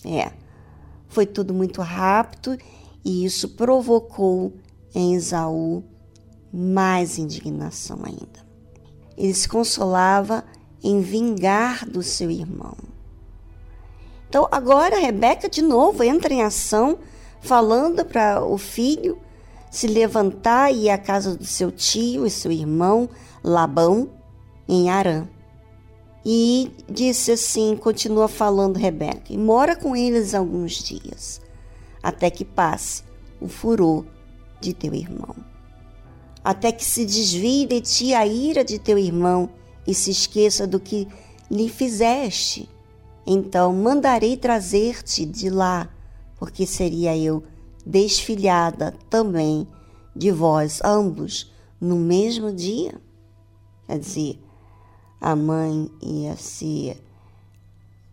É, 0.04 0.30
foi 1.08 1.26
tudo 1.26 1.52
muito 1.52 1.82
rápido 1.82 2.56
e 3.04 3.24
isso 3.24 3.48
provocou 3.48 4.52
em 4.94 5.16
Esaú 5.16 5.82
mais 6.52 7.18
indignação 7.18 7.98
ainda. 8.04 8.46
Ele 9.16 9.34
se 9.34 9.48
consolava 9.48 10.44
em 10.84 11.00
vingar 11.00 11.84
do 11.84 12.00
seu 12.00 12.30
irmão. 12.30 12.76
Então, 14.28 14.46
agora 14.50 14.98
Rebeca 14.98 15.48
de 15.48 15.62
novo 15.62 16.02
entra 16.02 16.32
em 16.32 16.42
ação, 16.42 16.98
falando 17.40 18.04
para 18.04 18.44
o 18.44 18.58
filho 18.58 19.18
se 19.70 19.86
levantar 19.86 20.72
e 20.72 20.84
ir 20.84 20.90
à 20.90 20.98
casa 20.98 21.36
do 21.36 21.44
seu 21.44 21.70
tio 21.70 22.26
e 22.26 22.30
seu 22.30 22.50
irmão 22.50 23.08
Labão 23.42 24.10
em 24.68 24.90
Arã. 24.90 25.26
E 26.24 26.70
disse 26.88 27.32
assim, 27.32 27.76
continua 27.76 28.28
falando 28.28 28.76
Rebeca, 28.76 29.32
e 29.32 29.38
mora 29.38 29.74
com 29.74 29.96
eles 29.96 30.34
alguns 30.34 30.72
dias, 30.82 31.40
até 32.02 32.28
que 32.28 32.44
passe 32.44 33.02
o 33.40 33.48
furor 33.48 34.04
de 34.60 34.74
teu 34.74 34.94
irmão. 34.94 35.34
Até 36.44 36.70
que 36.70 36.84
se 36.84 37.06
desvie 37.06 37.66
de 37.66 37.80
ti 37.80 38.14
a 38.14 38.26
ira 38.26 38.64
de 38.64 38.78
teu 38.78 38.98
irmão 38.98 39.48
e 39.86 39.94
se 39.94 40.10
esqueça 40.10 40.66
do 40.66 40.78
que 40.78 41.08
lhe 41.50 41.68
fizeste. 41.68 42.68
Então 43.30 43.74
mandarei 43.74 44.38
trazer-te 44.38 45.26
de 45.26 45.50
lá, 45.50 45.86
porque 46.38 46.64
seria 46.64 47.14
eu 47.14 47.44
desfilhada 47.84 48.94
também 49.10 49.68
de 50.16 50.32
vós 50.32 50.80
ambos 50.82 51.52
no 51.78 51.96
mesmo 51.96 52.50
dia. 52.50 52.98
Quer 53.86 53.98
dizer, 53.98 54.42
a 55.20 55.36
mãe 55.36 55.90
ia 56.00 56.36
ser 56.36 57.04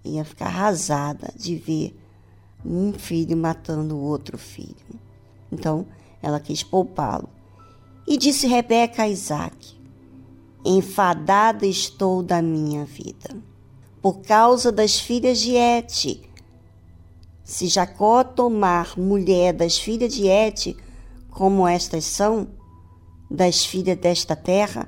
ia 0.04 0.26
ficar 0.26 0.48
arrasada 0.48 1.34
de 1.34 1.56
ver 1.56 1.98
um 2.66 2.92
filho 2.92 3.38
matando 3.38 3.96
o 3.96 4.02
outro 4.02 4.38
filho. 4.38 4.76
Então, 5.50 5.88
ela 6.22 6.42
quis 6.42 6.62
poupá-lo. 6.62 7.30
E 8.06 8.18
disse 8.18 8.48
Rebeca 8.48 9.04
a 9.04 9.10
Isaac: 9.10 9.80
Enfadada 10.66 11.66
estou 11.66 12.22
da 12.22 12.42
minha 12.42 12.84
vida, 12.84 13.42
por 14.06 14.22
causa 14.22 14.72
das 14.72 14.99
filhas 14.99 15.40
de 15.40 15.56
Et. 15.56 16.22
Se 17.44 17.65
Jacó 17.65 18.23
tomar 18.23 18.95
mulher 18.99 19.52
das 19.52 19.80
filhas 19.80 20.14
de 20.14 20.27
Et, 20.27 20.77
como 21.32 21.68
estas 21.68 22.06
são, 22.06 22.48
das 23.32 23.65
filhas 23.65 23.98
desta 23.98 24.36
terra, 24.36 24.88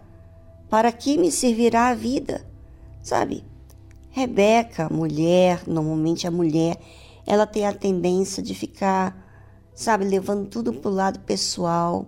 para 0.69 0.91
que 0.91 1.17
me 1.17 1.31
servirá 1.31 1.87
a 1.87 1.95
vida? 1.95 2.45
Sabe? 3.01 3.43
Rebeca, 4.11 4.87
mulher, 4.87 5.63
normalmente 5.65 6.27
a 6.27 6.31
mulher, 6.31 6.79
ela 7.25 7.47
tem 7.47 7.65
a 7.65 7.73
tendência 7.73 8.43
de 8.43 8.53
ficar, 8.53 9.17
sabe, 9.73 10.05
levando 10.05 10.47
tudo 10.47 10.71
para 10.71 10.91
o 10.91 10.93
lado 10.93 11.19
pessoal, 11.21 12.05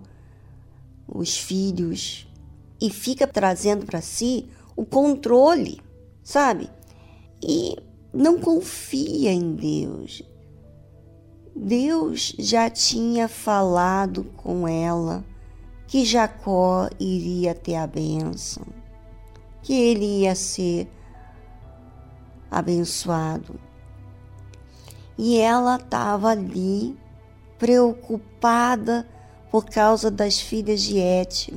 os 1.07 1.39
filhos, 1.39 2.27
e 2.79 2.91
fica 2.91 3.25
trazendo 3.25 3.83
para 3.87 3.99
si 3.99 4.47
o 4.75 4.85
controle, 4.85 5.81
sabe? 6.21 6.69
E 7.41 7.77
não 8.13 8.39
confia 8.39 9.31
em 9.31 9.55
Deus. 9.55 10.23
Deus 11.55 12.35
já 12.39 12.69
tinha 12.69 13.27
falado 13.27 14.23
com 14.37 14.67
ela 14.67 15.23
que 15.87 16.05
Jacó 16.05 16.89
iria 16.99 17.53
ter 17.53 17.75
a 17.75 17.87
bênção, 17.87 18.65
que 19.61 19.73
ele 19.73 20.21
ia 20.21 20.35
ser 20.35 20.87
abençoado. 22.49 23.59
E 25.17 25.37
ela 25.37 25.75
estava 25.75 26.29
ali 26.29 26.97
preocupada 27.57 29.07
por 29.51 29.65
causa 29.65 30.09
das 30.09 30.39
filhas 30.39 30.81
de 30.81 30.97
Et, 30.97 31.53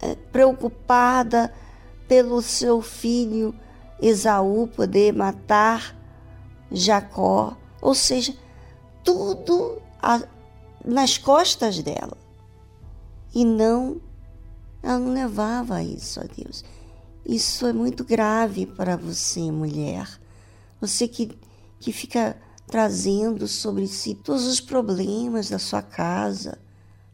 é, 0.00 0.14
preocupada 0.30 1.52
pelo 2.06 2.40
seu 2.40 2.80
filho 2.80 3.54
Esaú 4.00 4.68
poder 4.68 5.12
matar 5.12 5.96
Jacó, 6.70 7.56
ou 7.80 7.94
seja, 7.94 8.34
tudo 9.02 9.80
a, 10.00 10.22
nas 10.84 11.18
costas 11.18 11.82
dela 11.82 12.16
e 13.34 13.44
não, 13.44 14.00
ela 14.82 14.98
não 14.98 15.12
levava 15.12 15.82
isso 15.82 16.20
a 16.20 16.24
Deus. 16.24 16.64
Isso 17.24 17.66
é 17.66 17.72
muito 17.72 18.04
grave 18.04 18.66
para 18.66 18.96
você, 18.96 19.50
mulher. 19.50 20.08
Você 20.80 21.06
que, 21.06 21.36
que 21.78 21.92
fica 21.92 22.36
trazendo 22.66 23.46
sobre 23.46 23.86
si 23.86 24.14
todos 24.14 24.46
os 24.46 24.60
problemas 24.60 25.48
da 25.48 25.58
sua 25.58 25.82
casa 25.82 26.58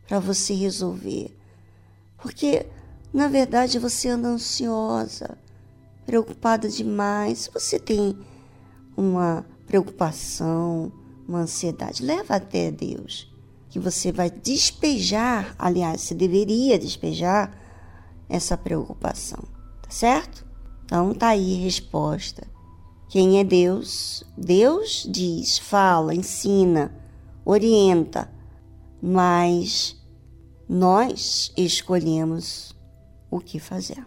para 0.07 0.19
você 0.19 0.55
resolver. 0.55 1.37
Porque, 2.19 2.67
na 3.13 3.29
verdade, 3.29 3.79
você 3.79 4.09
anda 4.09 4.29
ansiosa, 4.29 5.39
preocupada 6.07 6.69
demais. 6.69 7.51
Você 7.53 7.79
tem 7.79 8.17
uma 8.97 9.45
preocupação, 9.67 10.93
uma 11.27 11.41
ansiedade. 11.41 12.05
Leva 12.05 12.37
até 12.37 12.71
Deus 12.71 13.33
que 13.75 13.81
você 13.81 14.13
vai 14.13 14.31
despejar, 14.31 15.53
aliás, 15.59 16.03
você 16.03 16.15
deveria 16.15 16.79
despejar 16.79 17.53
essa 18.29 18.57
preocupação, 18.57 19.43
tá 19.83 19.91
certo? 19.91 20.47
Então 20.85 21.13
tá 21.13 21.31
aí 21.31 21.57
a 21.57 21.65
resposta. 21.65 22.47
Quem 23.09 23.41
é 23.41 23.45
Deus? 23.45 24.23
Deus 24.39 25.05
diz, 25.11 25.59
fala, 25.59 26.15
ensina, 26.15 26.95
orienta, 27.45 28.31
mas 29.03 29.97
nós 30.69 31.53
escolhemos 31.57 32.77
o 33.29 33.41
que 33.41 33.59
fazer. 33.59 34.07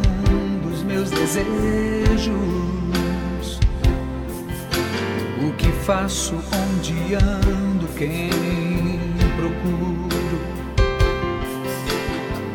meus 0.91 1.09
desejos 1.09 2.31
o 5.41 5.53
que 5.53 5.71
faço, 5.85 6.35
onde 6.35 7.15
ando, 7.15 7.87
quem 7.97 8.29
procuro. 9.35 10.11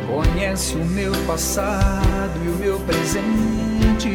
Conhece 0.07 0.77
o 0.77 0.85
meu 0.85 1.13
passado 1.27 2.39
e 2.45 2.49
o 2.49 2.57
meu 2.57 2.79
presente. 2.81 4.09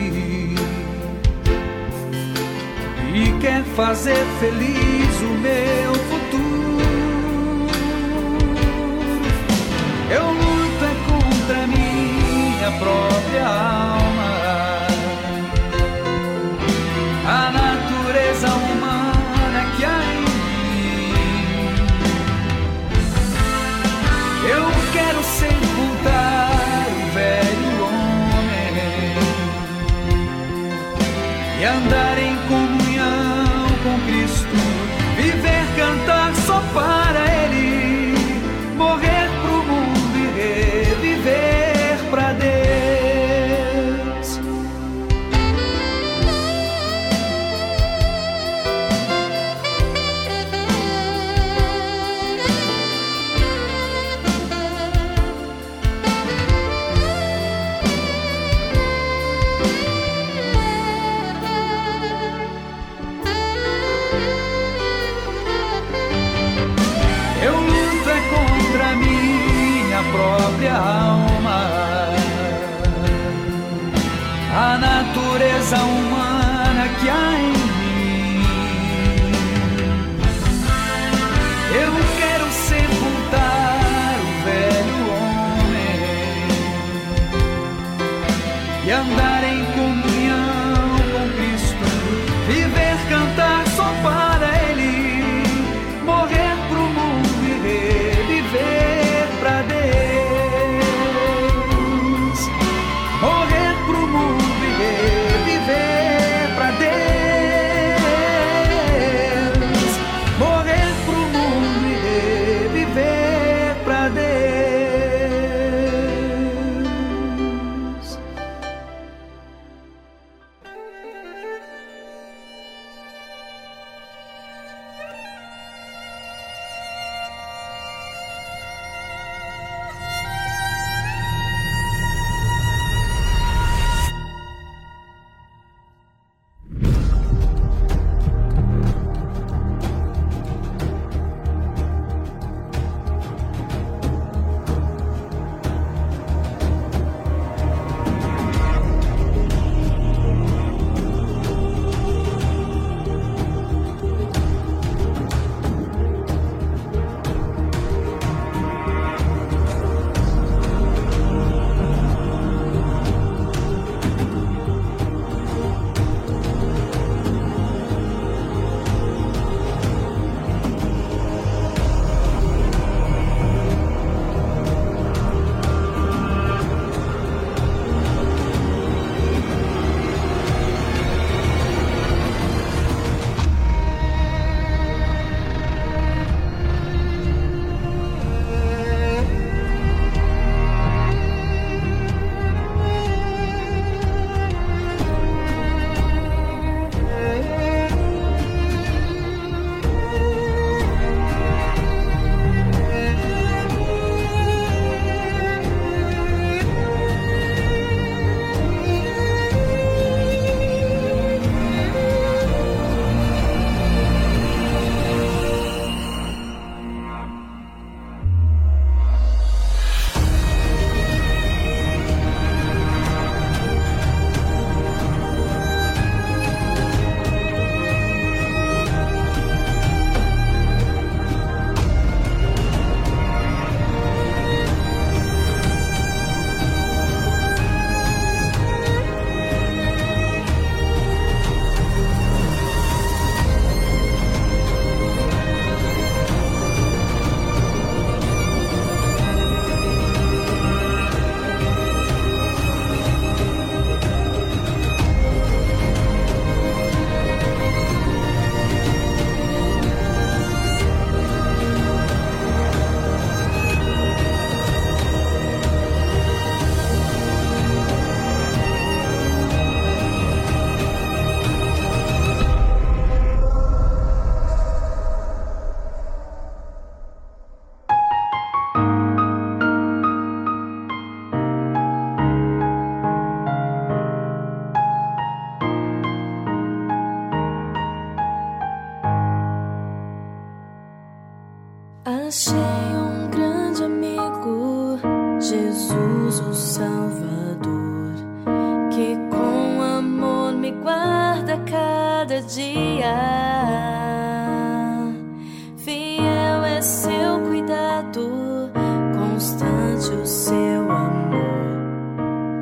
E 3.13 3.39
quer 3.41 3.63
fazer 3.75 4.23
feliz 4.39 5.21
o 5.21 5.33
meu 5.41 5.93
futuro. 6.09 6.51
Eu 10.09 10.27
luto 10.31 10.85
é 10.85 10.95
contra 11.07 11.67
minha 11.67 12.71
própria 12.79 13.47
alma. 13.47 13.80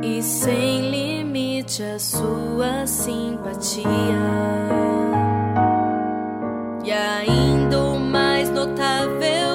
e 0.01 0.21
sem 0.23 0.89
limite 0.89 1.83
a 1.83 1.99
sua 1.99 2.85
simpatia. 2.85 3.85
E 6.83 6.91
ainda 6.91 7.79
o 7.79 7.99
mais 7.99 8.49
notável 8.49 9.48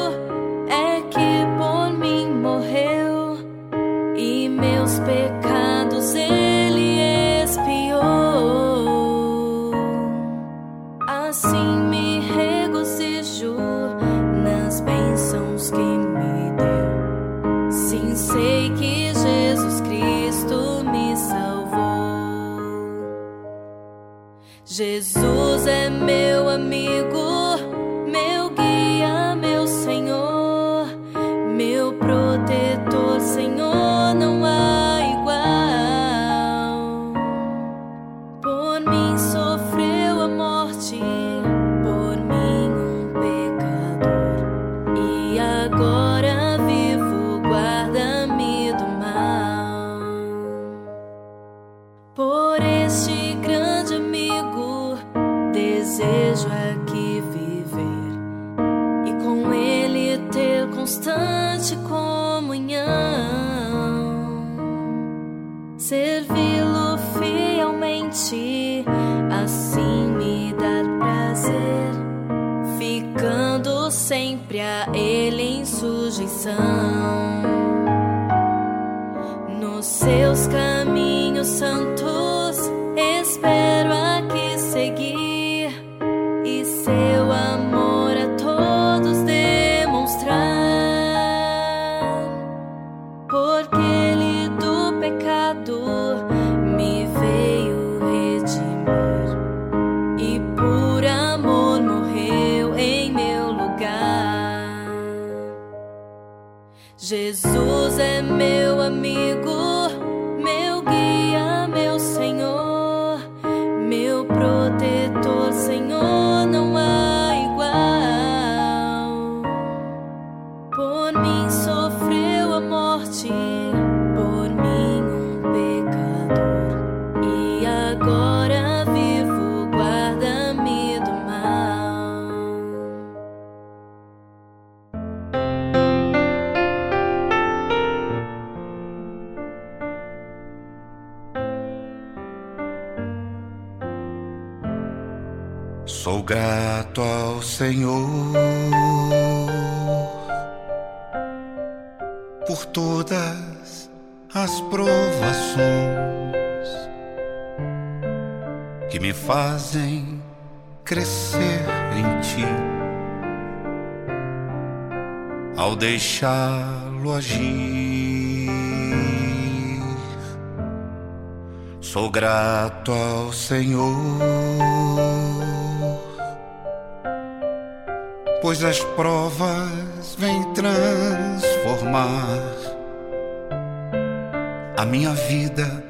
a 184.76 184.84
minha 184.84 185.10
vida 185.10 185.84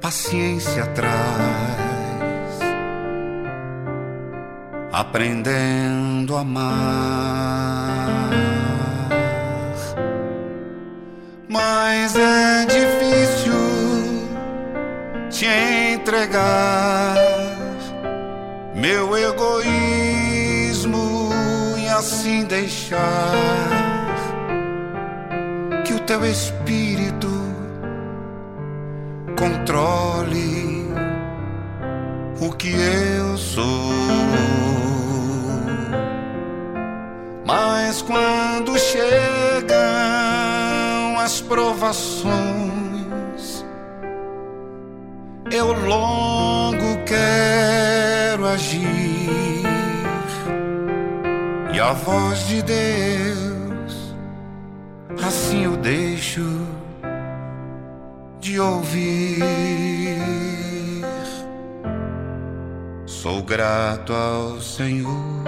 paciência 0.00 0.86
traz, 0.94 1.10
aprendendo 4.92 6.36
a 6.36 6.40
amar. 6.40 8.30
Mas 11.48 12.16
é 12.16 12.66
difícil 12.66 13.52
te 15.30 15.46
entregar 15.94 17.16
meu 18.74 19.16
egoísmo 19.16 20.98
e 21.78 21.88
assim 21.88 22.44
deixar 22.44 23.32
que 25.84 25.94
o 25.94 26.00
teu 26.00 26.24
espírito 26.24 27.35
controle 29.76 30.86
o 32.40 32.50
que 32.52 32.72
eu 32.72 33.36
sou. 33.36 33.64
Mas 37.44 38.00
quando 38.02 38.78
chegam 38.78 39.76
as 41.18 41.40
provações, 41.42 42.34
eu 45.52 45.72
longo 45.72 47.04
quero 47.04 48.46
agir 48.46 48.86
e 51.72 51.80
a 51.80 51.92
voz 51.92 52.46
de 52.46 52.62
Deus 52.62 54.14
assim 55.22 55.64
eu 55.64 55.76
deixo 55.76 56.42
ouvir. 58.58 59.42
Sou 63.06 63.42
grato 63.42 64.12
ao 64.12 64.60
Senhor 64.60 65.44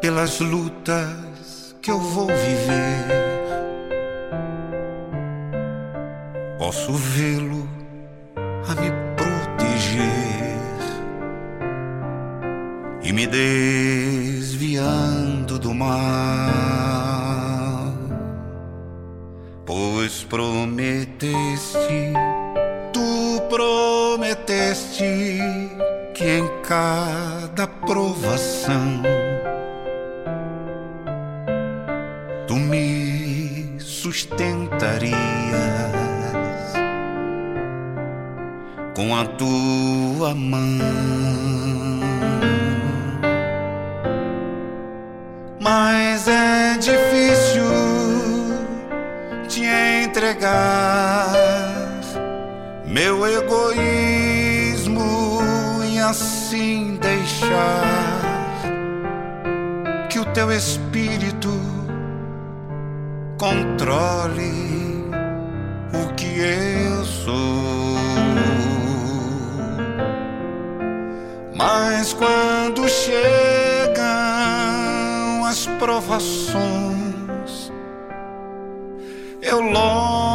pelas 0.00 0.40
lutas 0.40 1.76
que 1.82 1.90
eu 1.90 1.98
vou 1.98 2.26
viver. 2.26 3.20
Posso 6.58 6.92
vê-lo 6.92 7.68
a 8.36 8.74
me 8.80 8.90
proteger 9.16 10.58
e 13.02 13.12
me 13.12 13.26
dê 13.26 14.19
cada 26.70 27.66
provação 27.66 29.02
tu 32.46 32.54
me 32.54 33.74
sustentarias 33.80 35.10
com 38.94 39.16
a 39.16 39.24
tua 39.24 40.32
mão. 40.32 40.78
Mas 45.58 46.28
é 46.28 46.74
difícil 46.74 47.64
te 49.48 49.64
entregar 50.04 51.32
meu 52.86 53.26
egoísmo 53.26 53.89
assim 56.50 56.98
deixar 57.00 58.22
que 60.10 60.18
o 60.18 60.24
teu 60.32 60.50
espírito 60.50 61.48
controle 63.38 65.04
o 65.94 66.12
que 66.14 66.40
eu 66.40 67.04
sou. 67.04 67.94
Mas 71.56 72.12
quando 72.14 72.88
chegam 72.88 73.94
as 75.46 75.66
provações, 75.78 77.70
eu 79.40 79.60
logo 79.60 80.29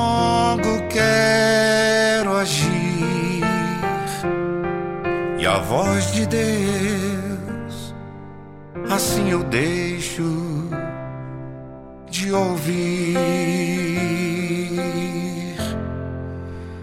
a 5.56 5.60
voz 5.60 6.12
de 6.12 6.26
Deus, 6.26 7.96
assim 8.90 9.32
eu 9.32 9.42
deixo 9.46 10.70
de 12.10 12.34
ouvir. 12.34 13.16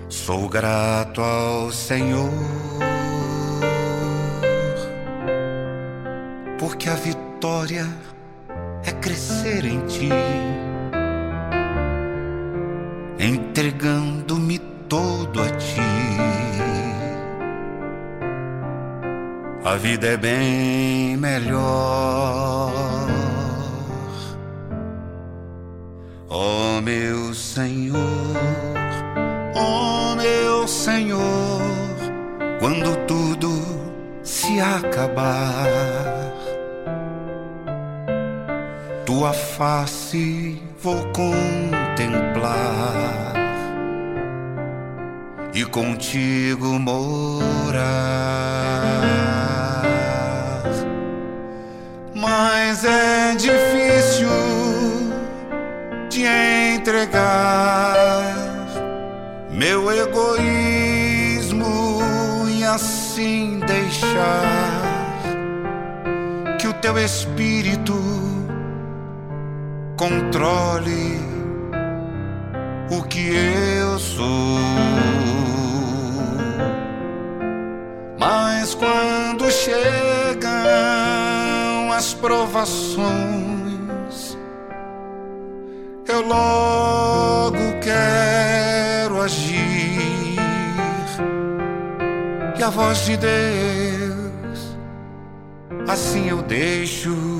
Sou 0.09 0.49
grato 0.49 1.21
ao 1.21 1.71
Senhor, 1.71 2.33
porque 6.59 6.89
a 6.89 6.95
vitória 6.95 7.87
é 8.87 8.93
crescer 8.93 9.67
em 9.67 9.81
ti, 9.81 10.09
entregando-me 13.19 14.59
todo 14.89 15.43
a 15.43 15.51
ti. 15.59 16.52
A 19.65 19.77
vida 19.77 20.09
é 20.09 20.17
bem 20.17 21.17
melhor. 21.17 22.73
Ó 26.29 26.81
meu 26.81 27.33
Senhor, 27.33 27.97
ó 29.55 30.17
meu 30.17 30.67
Senhor, 30.67 31.63
quando 32.59 32.97
tudo 33.07 33.53
se 34.25 34.59
acabar, 34.59 35.69
tua 39.07 39.33
face 39.33 40.61
vou 40.83 40.97
contemplar 41.13 42.53
e 45.55 45.65
contigo 45.67 46.81
morar. 46.81 47.22
De 93.01 93.17
Deus, 93.17 94.77
assim 95.89 96.29
eu 96.29 96.43
deixo 96.43 97.32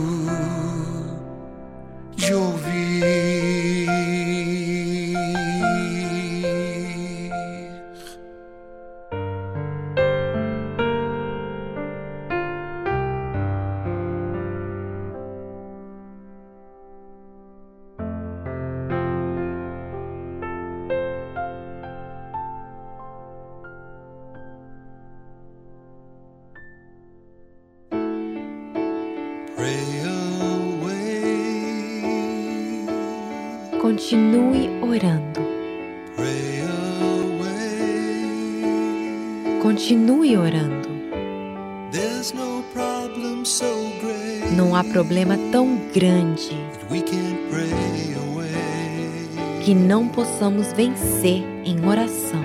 possamos 50.43 50.73
vencer 50.73 51.45
em 51.65 51.87
oração. 51.87 52.43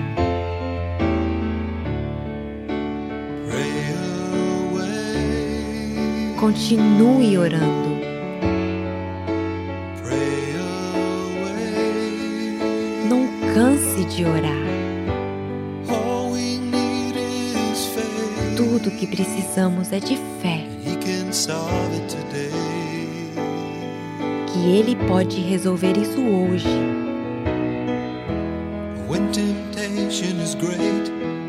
Continue 6.38 7.36
orando. 7.36 7.88
Não 13.08 13.26
canse 13.52 14.04
de 14.04 14.24
orar. 14.24 14.52
Tudo 18.56 18.92
que 18.92 19.08
precisamos 19.08 19.90
é 19.90 19.98
de 19.98 20.16
fé, 20.40 20.64
que 24.46 24.70
Ele 24.70 24.94
pode 25.08 25.40
resolver 25.40 25.96
isso 25.96 26.20
hoje. 26.20 26.97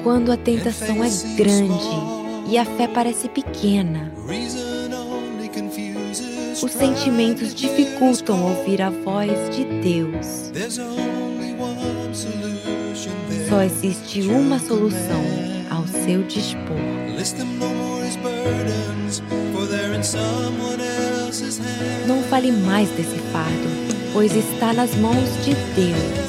Quando 0.10 0.32
a 0.32 0.38
tentação 0.38 1.04
é 1.04 1.10
grande 1.36 1.88
e 2.50 2.58
a 2.58 2.66
fé 2.66 2.88
parece 2.88 3.30
pequena, 3.30 4.12
os 6.64 6.72
sentimentos 6.72 7.54
dificultam 7.54 8.44
ouvir 8.44 8.82
a 8.82 8.90
voz 8.90 9.32
de 9.56 9.66
Deus. 9.66 10.52
Só 13.48 13.62
existe 13.62 14.24
uma 14.24 14.58
solução 14.58 15.24
ao 15.70 15.86
seu 15.86 16.24
dispor. 16.24 16.76
Não 22.08 22.24
fale 22.24 22.52
mais 22.52 22.90
desse 22.90 23.20
fardo, 23.32 23.70
pois 24.12 24.36
está 24.36 24.74
nas 24.74 24.96
mãos 24.96 25.46
de 25.46 25.54
Deus. 25.76 26.29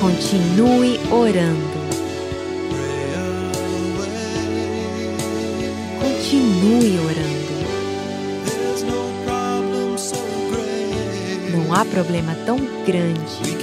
Continue 0.00 0.98
orando. 1.10 1.86
Continue 5.98 6.98
orando. 7.00 7.46
Não 11.50 11.74
há 11.74 11.84
problema 11.86 12.36
tão 12.44 12.58
grande 12.84 13.56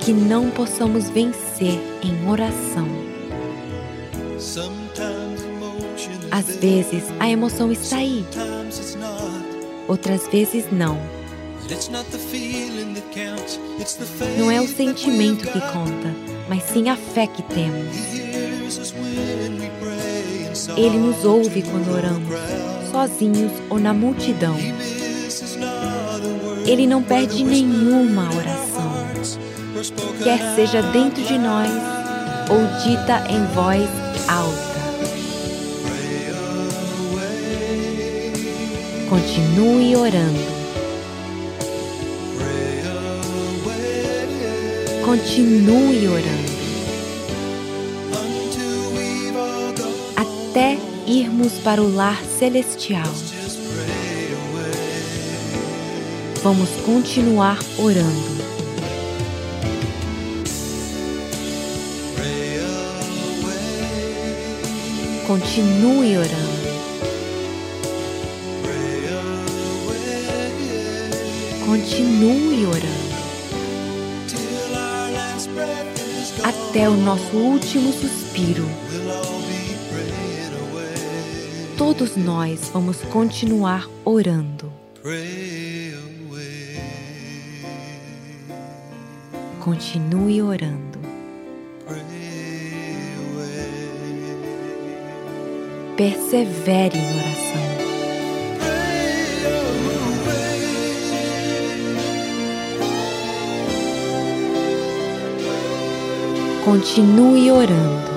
que 0.00 0.12
não 0.12 0.50
possamos 0.50 1.08
vencer 1.08 1.80
em 2.02 2.28
oração. 2.28 2.86
Às 6.30 6.56
vezes 6.56 7.04
a 7.18 7.30
emoção 7.30 7.72
está 7.72 7.96
aí, 7.96 8.22
outras 9.88 10.28
vezes 10.28 10.70
não 10.70 11.13
não 14.38 14.50
é 14.50 14.60
o 14.60 14.68
sentimento 14.68 15.46
que 15.50 15.60
conta, 15.60 16.14
mas 16.48 16.62
sim 16.64 16.90
a 16.90 16.96
fé 16.96 17.26
que 17.26 17.42
temos. 17.42 17.96
Ele 20.76 20.98
nos 20.98 21.24
ouve 21.24 21.62
quando 21.62 21.90
oramos, 21.90 22.34
sozinhos 22.90 23.52
ou 23.70 23.78
na 23.78 23.94
multidão. 23.94 24.56
Ele 26.66 26.86
não 26.86 27.02
perde 27.02 27.42
nenhuma 27.42 28.28
oração, 28.34 28.92
quer 30.22 30.54
seja 30.54 30.82
dentro 30.82 31.22
de 31.22 31.38
nós 31.38 31.70
ou 32.50 32.60
dita 32.84 33.24
em 33.30 33.44
voz 33.54 33.88
alta. 34.28 34.74
Continue 39.08 39.96
orando. 39.96 40.63
Continue 45.04 46.08
orando. 46.08 46.52
Até 50.16 50.78
irmos 51.06 51.52
para 51.62 51.82
o 51.82 51.88
lar 51.94 52.18
celestial. 52.38 53.12
Vamos 56.42 56.70
continuar 56.86 57.58
orando. 57.76 58.34
Continue 65.26 66.16
orando. 66.16 66.54
Continue 71.66 72.66
orando. 72.66 73.03
Até 76.74 76.88
o 76.88 76.96
nosso 76.96 77.36
último 77.36 77.92
suspiro. 77.92 78.64
Todos 81.78 82.16
nós 82.16 82.68
vamos 82.72 82.96
continuar 83.12 83.88
orando. 84.04 84.72
Continue 89.60 90.42
orando. 90.42 90.98
Persevere 95.96 96.98
em 96.98 97.18
oração. 97.20 97.73
Continue 106.74 107.52
orando. 107.52 108.10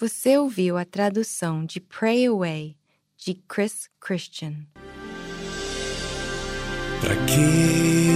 Você 0.00 0.36
ouviu 0.36 0.76
a 0.76 0.84
tradução 0.84 1.64
de 1.64 1.78
Pray 1.78 2.26
Away 2.26 2.74
de 3.16 3.34
Chris 3.48 3.88
Christian. 4.00 4.54
Pra 7.00 7.14
que 7.26 8.08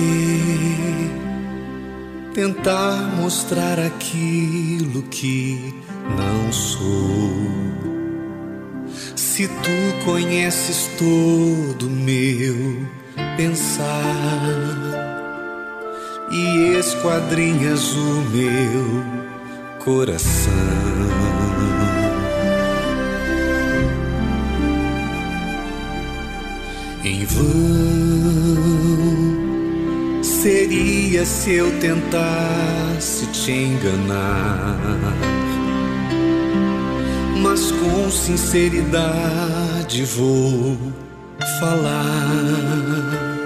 tentar 2.34 3.14
mostrar 3.14 3.78
aquilo 3.78 5.04
que 5.04 5.72
não 6.16 6.52
sou? 6.52 7.71
Se 9.16 9.48
tu 9.48 10.04
conheces 10.04 10.88
todo 10.98 11.88
meu 11.88 12.86
pensar 13.36 13.88
e 16.30 16.78
esquadrinhas 16.78 17.92
o 17.92 18.22
meu 18.30 19.04
coração. 19.84 20.52
Em 27.04 27.24
vão 27.24 27.42
seria 30.22 31.24
se 31.24 31.52
eu 31.54 31.70
tentasse 31.78 33.26
te 33.26 33.52
enganar, 33.52 34.78
mas 37.40 37.70
com 37.72 38.10
sinceridade 38.10 40.04
vou 40.04 40.76
falar 41.60 43.42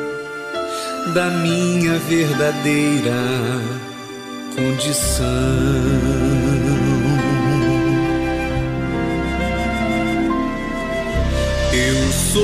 da 1.14 1.30
minha 1.30 1.98
verdadeira 2.00 3.12
condição. 4.54 5.26
Eu 11.72 12.12
sou 12.32 12.42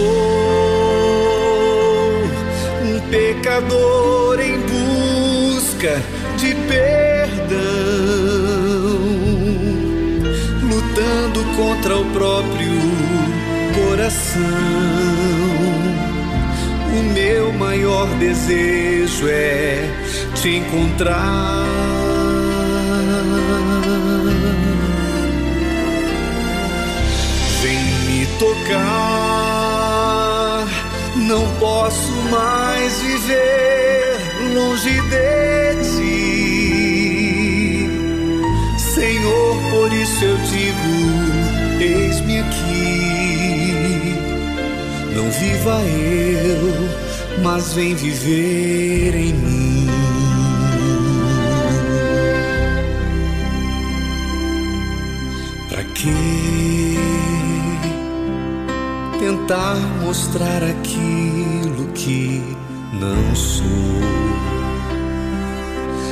um 2.84 3.00
pecador 3.10 4.38
em 4.40 4.58
busca 4.60 6.02
coração. 14.02 14.42
O 16.98 17.02
meu 17.14 17.52
maior 17.52 18.08
desejo 18.18 19.28
é 19.28 19.88
te 20.34 20.56
encontrar. 20.56 21.64
Vem 27.62 27.78
me 28.06 28.26
tocar, 28.38 28.82
não 31.16 31.46
posso 31.60 32.12
mais 32.28 33.00
viver 33.00 34.18
longe 34.52 35.00
de 35.02 35.76
ti. 35.94 36.58
Senhor, 38.78 39.56
por 39.70 39.92
isso 39.92 40.24
eu 40.24 40.36
digo: 40.38 40.90
eis-me 41.80 42.40
aqui. 42.40 42.71
Não 45.22 45.30
viva 45.30 45.80
eu, 45.82 47.42
mas 47.44 47.74
vem 47.74 47.94
viver 47.94 49.14
em 49.14 49.32
mim. 49.32 49.86
Pra 55.68 55.84
que 55.84 56.98
tentar 59.20 59.76
mostrar 60.00 60.64
aquilo 60.64 61.86
que 61.94 62.42
não 62.94 63.36
sou? 63.36 64.02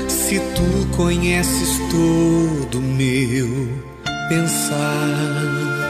Se 0.06 0.38
tu 0.38 0.96
conheces 0.96 1.80
todo 1.90 2.80
meu 2.80 3.68
pensar 4.28 5.89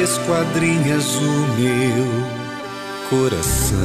esquadrinhas 0.00 1.16
o 1.16 1.46
meu 1.58 2.06
coração. 3.10 3.78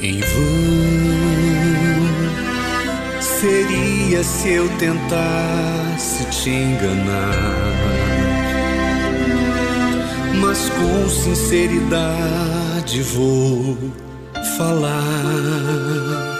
Em 0.00 0.20
vão 0.20 0.86
seria 3.20 4.22
se 4.22 4.48
eu 4.50 4.68
tentasse 4.78 6.24
te 6.26 6.50
enganar, 6.50 7.72
mas 10.40 10.68
com 10.70 11.08
sinceridade 11.08 13.02
vou 13.02 13.76
falar 14.56 16.35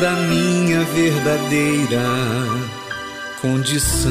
da 0.00 0.12
minha 0.12 0.84
verdadeira 0.84 2.04
condição. 3.40 4.10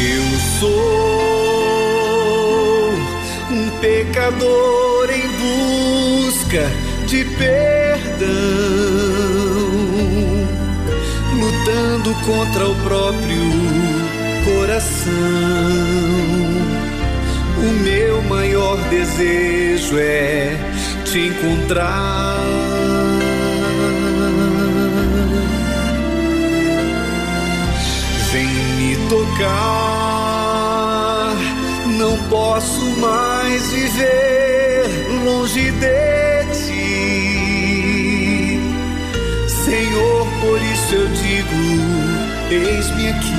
Eu 0.00 0.24
sou 0.58 1.28
um 3.50 3.70
pecador 3.80 5.08
em 5.10 5.28
busca 5.38 6.68
de 7.06 7.24
perdão, 7.24 8.28
lutando 11.38 12.14
contra 12.26 12.68
o 12.68 12.74
próprio 12.82 13.42
coração. 14.44 15.08
O 17.60 17.72
meu 17.82 18.22
maior 18.22 18.76
desejo 18.88 19.98
é 19.98 20.56
te 21.04 21.18
encontrar. 21.26 22.38
Vem 28.30 28.46
me 28.46 28.96
tocar, 29.08 29.34
não 31.98 32.16
posso 32.28 32.84
mais 33.00 33.72
viver 33.72 34.84
longe 35.24 35.72
de 35.72 36.44
ti. 36.54 37.88
Senhor, 39.48 40.26
por 40.40 40.62
isso 40.62 40.94
eu 40.94 41.08
digo: 41.08 41.56
eis-me 42.50 43.08
aqui. 43.08 43.37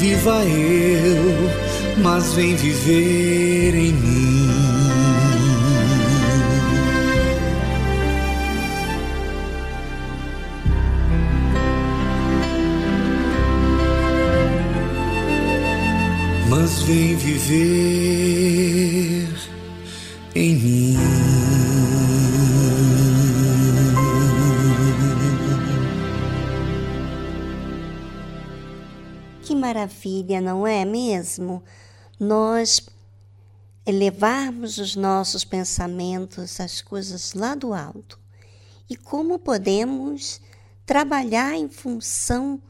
Viva 0.00 0.44
eu, 0.44 2.00
mas 2.00 2.32
vem 2.34 2.54
viver 2.54 3.74
em 3.74 3.92
mim. 3.92 4.48
Mas 16.48 16.82
vem 16.82 17.16
viver 17.16 18.07
maravilha, 30.28 30.40
não 30.40 30.66
é 30.66 30.84
mesmo? 30.84 31.62
Nós 32.20 32.86
elevarmos 33.86 34.76
os 34.76 34.94
nossos 34.94 35.44
pensamentos 35.44 36.60
às 36.60 36.82
coisas 36.82 37.32
lá 37.32 37.54
do 37.54 37.72
alto. 37.72 38.18
E 38.88 38.96
como 38.96 39.38
podemos 39.38 40.40
trabalhar 40.84 41.54
em 41.54 41.68
função 41.68 42.60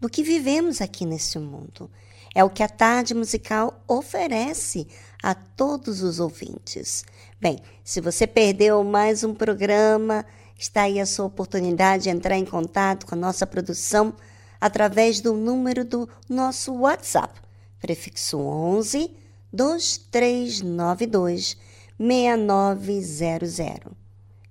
do 0.00 0.08
que 0.08 0.22
vivemos 0.22 0.80
aqui 0.80 1.04
nesse 1.04 1.38
mundo. 1.38 1.90
É 2.34 2.44
o 2.44 2.50
que 2.50 2.62
a 2.62 2.68
tarde 2.68 3.12
musical 3.12 3.82
oferece 3.88 4.86
a 5.22 5.34
todos 5.34 6.00
os 6.00 6.20
ouvintes. 6.20 7.04
Bem, 7.40 7.58
se 7.84 8.00
você 8.00 8.26
perdeu 8.26 8.82
mais 8.84 9.24
um 9.24 9.34
programa, 9.34 10.24
está 10.56 10.82
aí 10.82 11.00
a 11.00 11.06
sua 11.06 11.26
oportunidade 11.26 12.04
de 12.04 12.10
entrar 12.10 12.36
em 12.36 12.44
contato 12.44 13.04
com 13.04 13.14
a 13.14 13.18
nossa 13.18 13.46
produção 13.46 14.14
através 14.60 15.20
do 15.20 15.34
número 15.34 15.84
do 15.84 16.08
nosso 16.28 16.72
WhatsApp, 16.74 17.40
prefixo 17.80 18.38
11 18.38 19.10
2392 19.52 21.56
6900. 21.98 23.92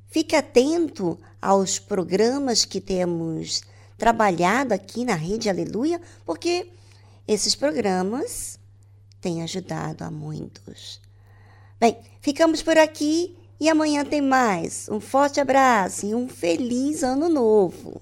Fique 0.08 0.36
atento 0.36 1.18
aos 1.42 1.80
programas 1.80 2.66
que 2.66 2.82
temos 2.82 3.62
trabalhado 3.98 4.74
aqui 4.74 5.06
na 5.06 5.14
Rede 5.14 5.50
Aleluia, 5.50 6.02
porque 6.26 6.68
esses 7.28 7.54
programas 7.54 8.58
têm 9.22 9.44
ajudado 9.44 10.04
a 10.04 10.10
muitos. 10.10 11.00
Bem, 11.80 11.98
ficamos 12.22 12.62
por 12.62 12.78
aqui 12.78 13.38
e 13.60 13.70
amanhã 13.70 14.04
tem 14.04 14.22
mais. 14.22 14.90
Um 14.90 15.00
forte 15.00 15.40
abraço 15.40 16.06
e 16.06 16.16
um 16.16 16.28
feliz 16.28 17.04
ano 17.04 17.30
novo. 17.30 18.02